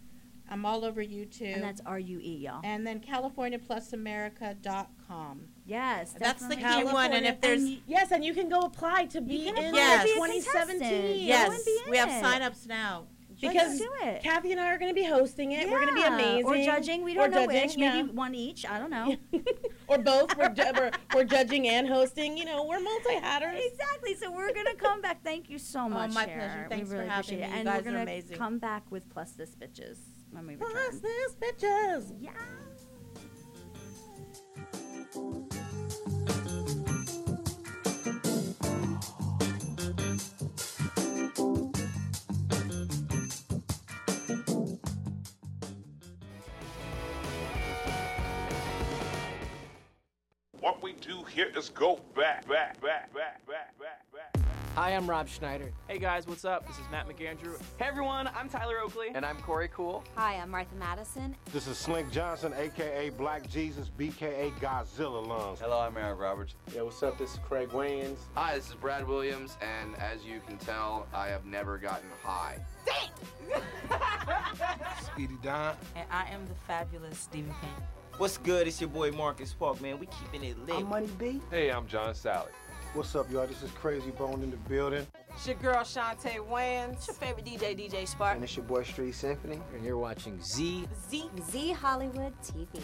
[0.48, 1.52] I'm all over YouTube.
[1.54, 2.60] And that's R U E, y'all.
[2.64, 5.40] and then CaliforniaPlusAmerica.com.
[5.66, 6.84] Yes, That's the definitely.
[6.84, 7.12] key one.
[7.12, 9.96] And if there's y- Yes, and you can go apply to be can in apply
[9.98, 10.78] to be a 2017.
[10.78, 11.16] contestant.
[11.18, 12.20] yes, Go and we have in it.
[12.22, 13.06] sign-ups now.
[13.40, 14.22] Because do it.
[14.22, 15.68] Kathy and I are going to be hosting it.
[15.68, 16.14] We're going to be Yeah.
[16.14, 16.44] amazing.
[16.46, 17.02] Or judging.
[17.04, 17.76] We don't know judging, which.
[17.76, 17.92] yeah.
[18.02, 18.64] Maybe one each.
[18.66, 19.16] I don't know.
[19.88, 20.36] or both.
[20.36, 22.36] We're, ju- we're, we're judging and hosting.
[22.36, 23.60] You know, we're multi-hatters.
[23.62, 24.14] exactly.
[24.16, 25.22] So we're gonna come back.
[25.22, 26.10] Thank you so oh, much.
[26.12, 26.36] Oh, my Cher.
[26.38, 26.66] pleasure.
[26.70, 27.52] Thanks for really having appreciate me.
[27.52, 28.36] You And guys we're gonna amazing.
[28.38, 29.98] come back with plus this bitches
[30.30, 30.70] when we return.
[30.72, 32.12] Plus this bitches.
[32.18, 32.30] Yeah.
[50.66, 54.44] What we do here is go back, back, back, back, back, back, back.
[54.74, 55.70] Hi, I'm Rob Schneider.
[55.86, 56.66] Hey guys, what's up?
[56.66, 57.56] This is Matt McAndrew.
[57.78, 59.10] Hey everyone, I'm Tyler Oakley.
[59.14, 60.02] And I'm Corey Cool.
[60.16, 61.36] Hi, I'm Martha Madison.
[61.52, 65.60] This is Slink Johnson, aka Black Jesus, BKA Godzilla Lungs.
[65.60, 66.56] Hello, I'm Eric Roberts.
[66.74, 67.16] Yeah, what's up?
[67.16, 68.18] This is Craig Wayans.
[68.34, 72.58] Hi, this is Brad Williams, and as you can tell, I have never gotten high.
[75.12, 75.76] Speedy Don.
[75.94, 77.86] And I am the fabulous Stephen King.
[78.18, 78.66] What's good?
[78.66, 79.98] It's your boy Marcus Park, man.
[79.98, 80.76] We keeping it lit.
[80.76, 81.38] I'm Money B.
[81.50, 82.48] Hey, I'm John Salley.
[82.94, 83.46] What's up, y'all?
[83.46, 85.06] This is Krayzie Bone in the building.
[85.34, 86.94] It's your girl Shantae Wayans.
[86.94, 88.36] It's your favorite DJ, DJ Spark.
[88.36, 89.60] And it's your boy Street Symphony.
[89.74, 90.88] And you're watching Z.
[91.10, 91.28] Z.
[91.50, 92.82] Z Hollywood TV.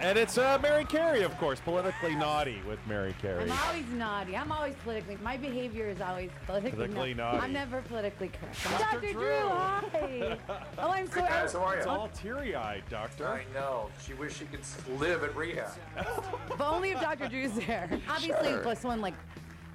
[0.00, 3.50] And it's uh, Mary Carey, of course, politically naughty with Mary Carey.
[3.50, 4.36] I'm always naughty.
[4.36, 5.16] I'm always politically.
[5.22, 7.44] My behavior is always politically, Politically nau- naughty.
[7.46, 8.62] I'm never politically correct.
[8.64, 8.82] Dr.
[9.00, 9.12] Dr.
[9.12, 9.12] Drew.
[9.12, 10.38] Drew, hi.
[10.78, 11.28] oh, I'm sorry.
[11.28, 11.78] guys, how are you?
[11.78, 11.92] It's you?
[11.92, 13.26] all teary-eyed, Doctor.
[13.28, 13.88] I know.
[14.04, 14.60] She wished she could
[15.00, 15.70] live at rehab.
[16.48, 17.28] But only if Dr.
[17.28, 17.88] Drew's there.
[18.08, 18.64] Obviously, Sure.
[18.64, 19.14] like someone like,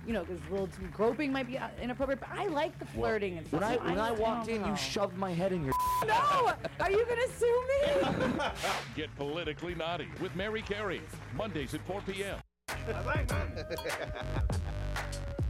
[0.09, 2.19] you know, because a little too groping might be uh, inappropriate.
[2.19, 3.61] But I like the flirting and stuff.
[3.61, 4.69] When I so when I don't walked in, know.
[4.69, 5.73] you shoved my head in your.
[6.07, 6.53] No!
[6.79, 8.39] Are you gonna sue me?
[8.95, 11.01] Get politically naughty with Mary Carey.
[11.35, 12.39] Mondays at 4 p.m.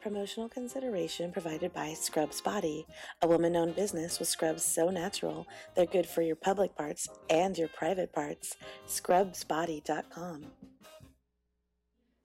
[0.00, 2.86] Promotional consideration provided by Scrubs Body,
[3.20, 7.56] a woman owned business with scrubs so natural they're good for your public parts and
[7.58, 8.56] your private parts.
[8.88, 10.46] ScrubsBody.com.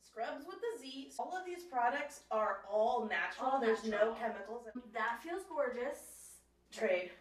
[0.02, 1.12] Scrubs with the Z.
[1.20, 3.52] All of these products are all natural.
[3.52, 4.14] All There's natural.
[4.14, 4.68] no chemicals.
[4.94, 6.00] That feels gorgeous.
[6.72, 7.12] Trade.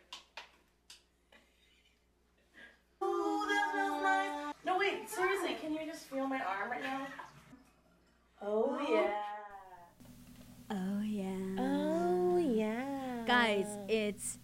[3.03, 4.55] Ooh, that smells nice.
[4.65, 7.07] No, wait, seriously, can you just feel my arm right now?
[8.41, 9.34] Oh, oh yeah.
[10.71, 11.57] Oh yeah.
[11.59, 13.25] Oh, yeah.
[13.27, 14.39] Guys, it's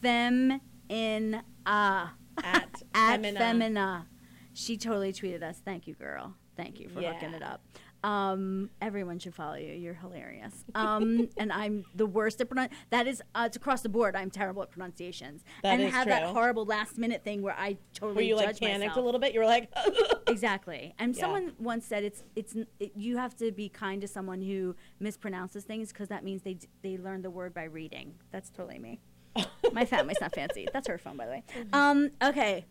[0.00, 3.38] Fem in ah At at Femina.
[3.40, 4.06] Femina.
[4.54, 5.60] She totally tweeted us.
[5.64, 6.34] Thank you, girl.
[6.56, 7.62] Thank you for hooking it up.
[8.04, 9.72] Um, everyone should follow you.
[9.74, 10.64] You're hilarious.
[10.74, 12.68] Um, and I'm the worst at pronoun.
[12.90, 14.16] That is, uh, it's across the board.
[14.16, 15.44] I'm terrible at pronunciations.
[15.62, 18.58] That and is have that horrible last minute thing where I totally Were you like
[18.58, 18.96] panicked myself.
[18.96, 19.32] a little bit?
[19.34, 19.70] You were like,
[20.26, 20.94] exactly.
[20.98, 21.20] And Yeah.
[21.20, 25.62] someone once said it's it's it, you have to be kind to someone who mispronounces
[25.64, 28.14] things because that means they they learn the word by reading.
[28.32, 29.00] That's totally me.
[29.72, 30.66] My family's not fancy.
[30.72, 31.42] That's her phone, by the way.
[31.72, 32.10] Um.
[32.22, 32.64] Okay.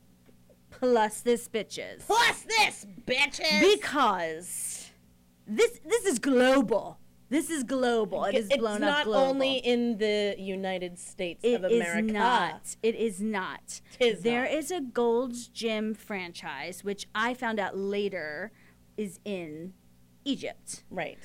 [0.71, 2.05] Plus this bitches.
[2.05, 3.59] Plus this, bitches.
[3.75, 4.90] Because
[5.47, 6.97] this this is global.
[7.29, 8.25] This is global.
[8.25, 9.21] It is it's blown not up global.
[9.29, 12.11] only in the United States It of is America.
[12.11, 12.75] not.
[12.83, 13.79] It is not.
[13.97, 14.51] Tis There not.
[14.51, 18.51] is a Gold's Gym franchise, which I found out later
[18.97, 19.73] is in
[20.25, 20.83] Egypt.
[20.89, 21.19] Right.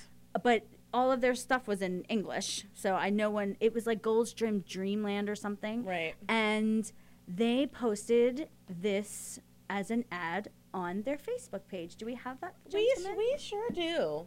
[0.45, 0.63] But
[0.95, 2.67] all of their stuff was in English.
[2.73, 5.85] So I know when it was like Gold's Gym Dreamland or something.
[5.85, 6.15] Right.
[6.29, 6.91] And
[7.27, 11.97] they posted this as an ad on their Facebook page.
[11.97, 12.55] Do we have that?
[12.73, 14.27] We, we sure do.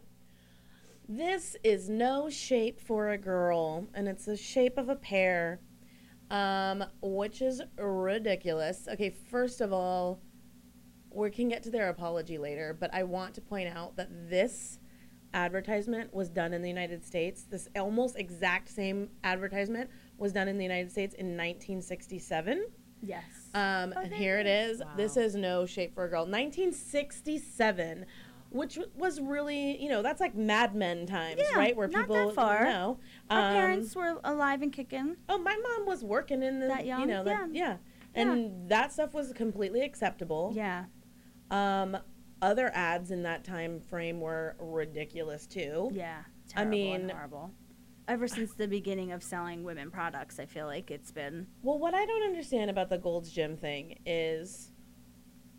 [1.08, 5.60] This is no shape for a girl, and it's the shape of a pear,
[6.28, 8.88] um, which is ridiculous.
[8.92, 10.20] Okay, first of all,
[11.12, 14.78] we can get to their apology later, but I want to point out that this
[15.32, 17.44] advertisement was done in the United States.
[17.44, 19.88] This almost exact same advertisement
[20.18, 22.66] was done in the United States in 1967.
[23.02, 23.24] Yes.
[23.54, 24.82] Um, and here it is.
[24.96, 26.26] This is no shape for a girl.
[26.26, 28.06] 1967,
[28.50, 31.76] which was really, you know, that's like Mad Men times, Yeah, right?
[31.76, 32.64] Where not people that far.
[32.64, 32.98] know.
[33.30, 35.16] Our Um, parents were alive and kicking.
[35.28, 37.00] Oh, my mom was working in the That young?
[37.00, 37.46] you know, the- Yeah.
[37.52, 37.76] yeah.
[38.14, 40.52] And that stuff was completely acceptable.
[40.54, 40.86] Yeah.
[41.50, 41.96] Um,
[42.42, 45.90] other ads in that time frame were ridiculous too.
[45.92, 46.22] Yeah.
[46.26, 47.52] I Terrible mean, and horrible.
[48.08, 51.46] Ever since the beginning of selling women products, I feel like it's been.
[51.62, 54.72] Well, what I don't understand about the Gold's Gym thing is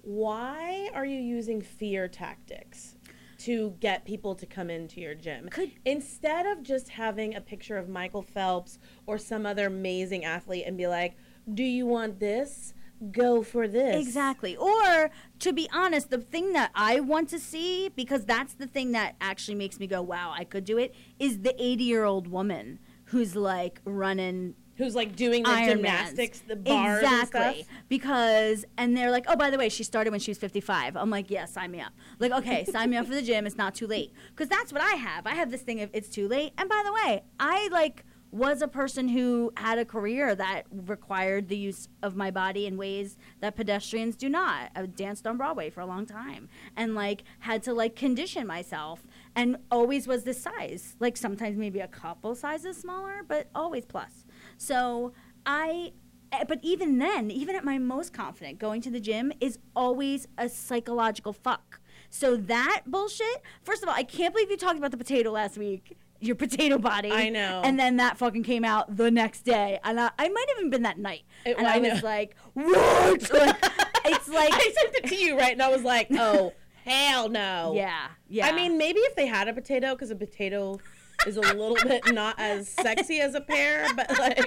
[0.01, 2.95] why are you using fear tactics
[3.39, 5.49] to get people to come into your gym?
[5.85, 10.77] Instead of just having a picture of Michael Phelps or some other amazing athlete and
[10.77, 11.15] be like,
[11.51, 12.73] "Do you want this?
[13.11, 14.55] Go for this." Exactly.
[14.55, 18.91] Or to be honest, the thing that I want to see, because that's the thing
[18.91, 22.27] that actually makes me go, wow, I could do it, is the 80 year old
[22.27, 24.55] woman who's like running.
[24.77, 25.65] Who's like doing the Ironmans.
[25.67, 27.63] gymnastics, the bars and exactly.
[27.63, 27.75] stuff?
[27.87, 30.95] Because, and they're like, oh, by the way, she started when she was 55.
[30.95, 31.91] I'm like, yeah, sign me up.
[32.17, 33.45] Like, okay, sign me up for the gym.
[33.45, 34.11] It's not too late.
[34.29, 35.27] Because that's what I have.
[35.27, 36.53] I have this thing of it's too late.
[36.57, 41.49] And by the way, I like was a person who had a career that required
[41.49, 44.71] the use of my body in ways that pedestrians do not.
[44.73, 49.05] I danced on Broadway for a long time and like had to like condition myself
[49.35, 50.95] and always was this size.
[50.99, 54.25] Like sometimes maybe a couple sizes smaller, but always plus.
[54.57, 55.11] So
[55.45, 55.91] I
[56.31, 60.27] eh, but even then, even at my most confident, going to the gym is always
[60.37, 61.81] a psychological fuck.
[62.09, 65.57] So that bullshit, first of all, I can't believe you talked about the potato last
[65.57, 65.97] week.
[66.21, 67.11] Your potato body.
[67.11, 67.61] I know.
[67.65, 69.79] And then that fucking came out the next day.
[69.83, 71.23] And I, I might have even been that night.
[71.45, 73.31] It- and I I, was like, what?
[74.03, 74.53] Like, it's like.
[74.53, 75.51] I sent it to you, right?
[75.53, 76.53] And I was like, oh,
[76.85, 77.73] hell no.
[77.75, 78.47] Yeah, yeah.
[78.47, 80.79] I mean, maybe if they had a potato, because a potato
[81.27, 84.37] is a little bit not as sexy as a pear, but like.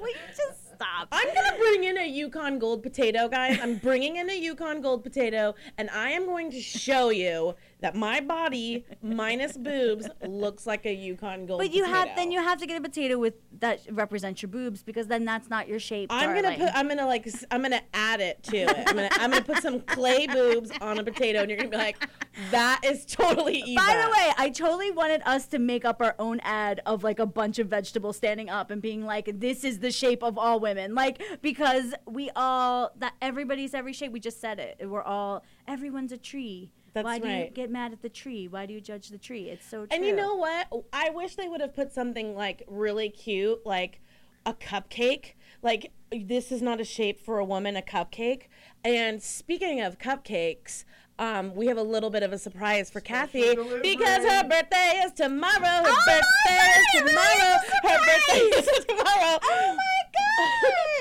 [0.00, 1.08] Will you just stop?
[1.10, 3.58] I'm gonna bring in a Yukon Gold potato, guys.
[3.60, 7.54] I'm bringing in a Yukon Gold potato, and I am going to show you
[7.84, 11.60] that my body minus boobs looks like a Yukon Gold.
[11.60, 11.98] But you potato.
[11.98, 15.26] have then you have to get a potato with that represents your boobs because then
[15.26, 16.10] that's not your shape.
[16.10, 16.70] I'm gonna put.
[16.74, 17.28] I'm gonna like.
[17.50, 18.70] I'm gonna add it to it.
[18.88, 19.10] I'm gonna.
[19.12, 22.08] I'm gonna put some clay boobs on a potato, and you're gonna be like,
[22.50, 26.14] "That is totally Eva." By the way, I totally wanted us to make up our
[26.18, 29.80] own ad of like a bunch of vegetables standing up and being like, "This is
[29.80, 34.10] the shape of all women," like because we all that everybody's every shape.
[34.10, 34.88] We just said it.
[34.88, 36.70] We're all everyone's a tree.
[36.94, 38.46] That's Why do you get mad at the tree?
[38.46, 39.50] Why do you judge the tree?
[39.50, 39.88] It's so true.
[39.90, 40.68] And you know what?
[40.92, 44.00] I wish they would have put something like really cute, like
[44.46, 45.32] a cupcake.
[45.60, 48.42] Like this is not a shape for a woman, a cupcake.
[48.84, 50.84] And speaking of cupcakes,
[51.18, 55.12] um, we have a little bit of a surprise for Kathy because her birthday is
[55.12, 55.58] tomorrow.
[55.62, 57.58] Her Oh birthday is tomorrow.
[57.82, 59.38] Her birthday is tomorrow.
[59.42, 60.93] Oh my god!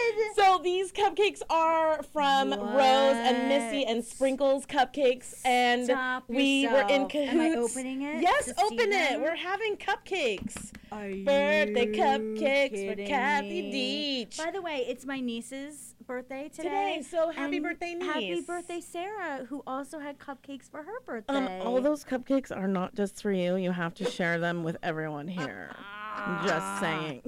[0.43, 6.81] So these cupcakes are from Rose and Missy and Sprinkles cupcakes, and Stop we were
[6.89, 7.33] in cahoots.
[7.33, 9.21] Am I opening it Yes, open it.
[9.21, 10.71] We're having cupcakes.
[10.91, 14.27] Are Birthday you cupcakes for Kathy me?
[14.27, 14.37] Deitch.
[14.37, 16.97] By the way, it's my niece's birthday today.
[16.97, 18.05] Today, so happy and birthday, niece.
[18.05, 21.33] Happy birthday, Sarah, who also had cupcakes for her birthday.
[21.35, 23.55] Um, all those cupcakes are not just for you.
[23.55, 25.71] You have to share them with everyone here.
[26.15, 26.77] I'm just ah.
[26.79, 27.21] saying.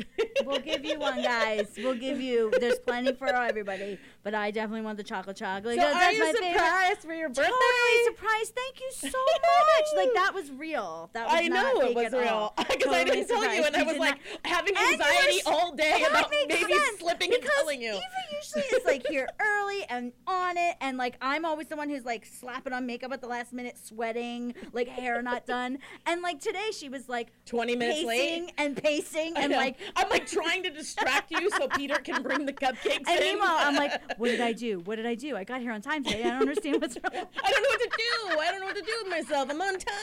[0.45, 1.67] we'll give you one, guys.
[1.77, 2.51] We'll give you.
[2.59, 5.77] There's plenty for everybody, but I definitely want the chocolate chocolate.
[5.79, 6.51] So are that's you my favorite.
[6.53, 7.43] surprised for your birthday?
[7.43, 8.55] Totally surprised.
[8.55, 9.85] Thank you so much.
[9.95, 11.09] Like that was real.
[11.13, 13.67] That was I know it was real because I didn't tell you, surprised.
[13.67, 16.99] and I was like not- having And you were anxiety all day about maybe sense,
[16.99, 17.91] slipping and telling you.
[17.93, 18.01] Eva
[18.33, 22.05] usually is like here early and on it, and like I'm always the one who's
[22.05, 26.39] like slapping on makeup at the last minute, sweating, like hair not done, and like
[26.39, 28.53] today she was like 20 minutes late.
[28.57, 32.53] and pacing and like I'm like trying to distract you so Peter can bring the
[32.53, 33.21] cupcakes And in.
[33.21, 34.79] meanwhile, I'm like, what did I do?
[34.81, 35.35] What did I do?
[35.35, 36.21] I got here on time today.
[36.23, 37.13] I don't understand what's wrong.
[37.43, 38.39] I don't know what to do.
[38.39, 39.49] I don't know what to do with myself.
[39.49, 39.85] I'm on time.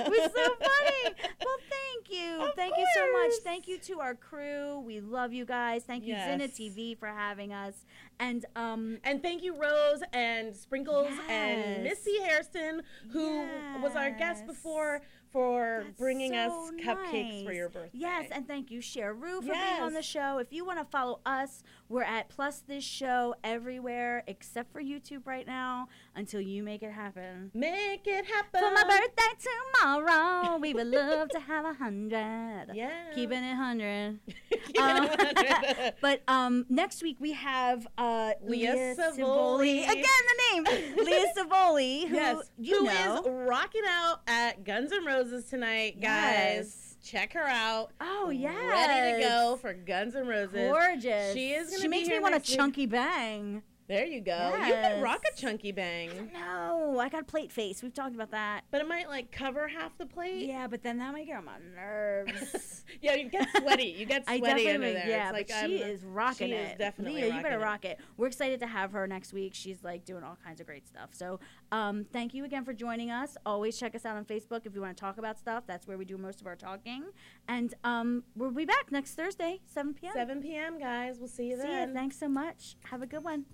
[0.00, 1.14] It was so funny.
[1.44, 2.50] Well, thank you.
[2.56, 3.32] thank you so much.
[3.44, 4.80] Thank you to our crew.
[4.80, 5.84] We love you guys.
[5.84, 6.40] Thank you, Yes.
[6.52, 7.74] TV, for having us.
[8.20, 13.44] And um And thank you, Rose and Sprinkles and Missy Hairston, who
[13.82, 15.00] was our guest before,
[15.32, 17.90] for bringing so us cupcakes for your birthday.
[17.92, 20.38] Yes, and thank you, Cheru, Rue, for being on the show.
[20.38, 25.26] If you want to follow us, we're at Plus This Show everywhere except for YouTube
[25.26, 27.52] right now until you make it happen.
[27.54, 28.60] Make it happen.
[28.60, 29.48] For my birthday
[29.78, 32.66] tomorrow, we would love to have a hundred.
[32.74, 32.90] Yeah.
[33.14, 34.18] Keeping it hundred.
[34.50, 35.94] Keeping Um, it 100.
[36.00, 38.09] but um, next week we have uh,
[38.42, 39.18] Leah Savoli.
[39.18, 39.84] Savoli.
[39.84, 40.96] Again, the name.
[41.04, 43.22] Leah Savoli, who yes, you who know.
[43.24, 46.06] is rocking out at Guns N' Roses tonight, guys.
[46.06, 46.86] Yes.
[47.02, 47.92] Check her out.
[48.00, 50.70] Oh yeah, ready to go for Guns N' Roses.
[50.70, 51.32] Gorgeous.
[51.32, 51.80] She is.
[51.80, 53.62] She makes me want a chunky bang.
[53.90, 54.52] There you go.
[54.54, 56.30] You can rock a chunky bang.
[56.32, 57.82] No, I got plate face.
[57.82, 58.62] We've talked about that.
[58.70, 60.46] But it might like cover half the plate.
[60.46, 62.84] Yeah, but then that might get on my nerves.
[63.02, 63.96] yeah, you get sweaty.
[63.98, 65.08] You get I sweaty definitely under would, there.
[65.08, 66.52] Yeah, like but I'm- she is rocking it.
[66.52, 66.70] she it.
[66.74, 67.98] Is definitely Leah, you better rocking rock it.
[68.16, 69.54] We're excited to have her next week.
[69.56, 71.08] She's like doing all kinds of great stuff.
[71.10, 71.40] So,
[71.72, 73.36] um, thank you again for joining us.
[73.44, 75.64] Always check us out on Facebook if you want to talk about stuff.
[75.66, 77.06] That's where we do most of our talking.
[77.48, 80.12] And um, we'll be back next Thursday, 7 p.m.
[80.14, 80.78] 7 p.m.
[80.78, 81.18] guys.
[81.18, 81.88] We'll see you See then.
[81.88, 81.94] ya.
[81.94, 82.76] Thanks so much.
[82.84, 83.46] Have a good one.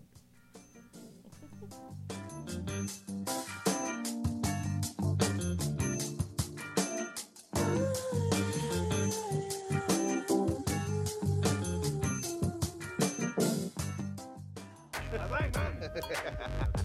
[15.19, 16.83] I like that.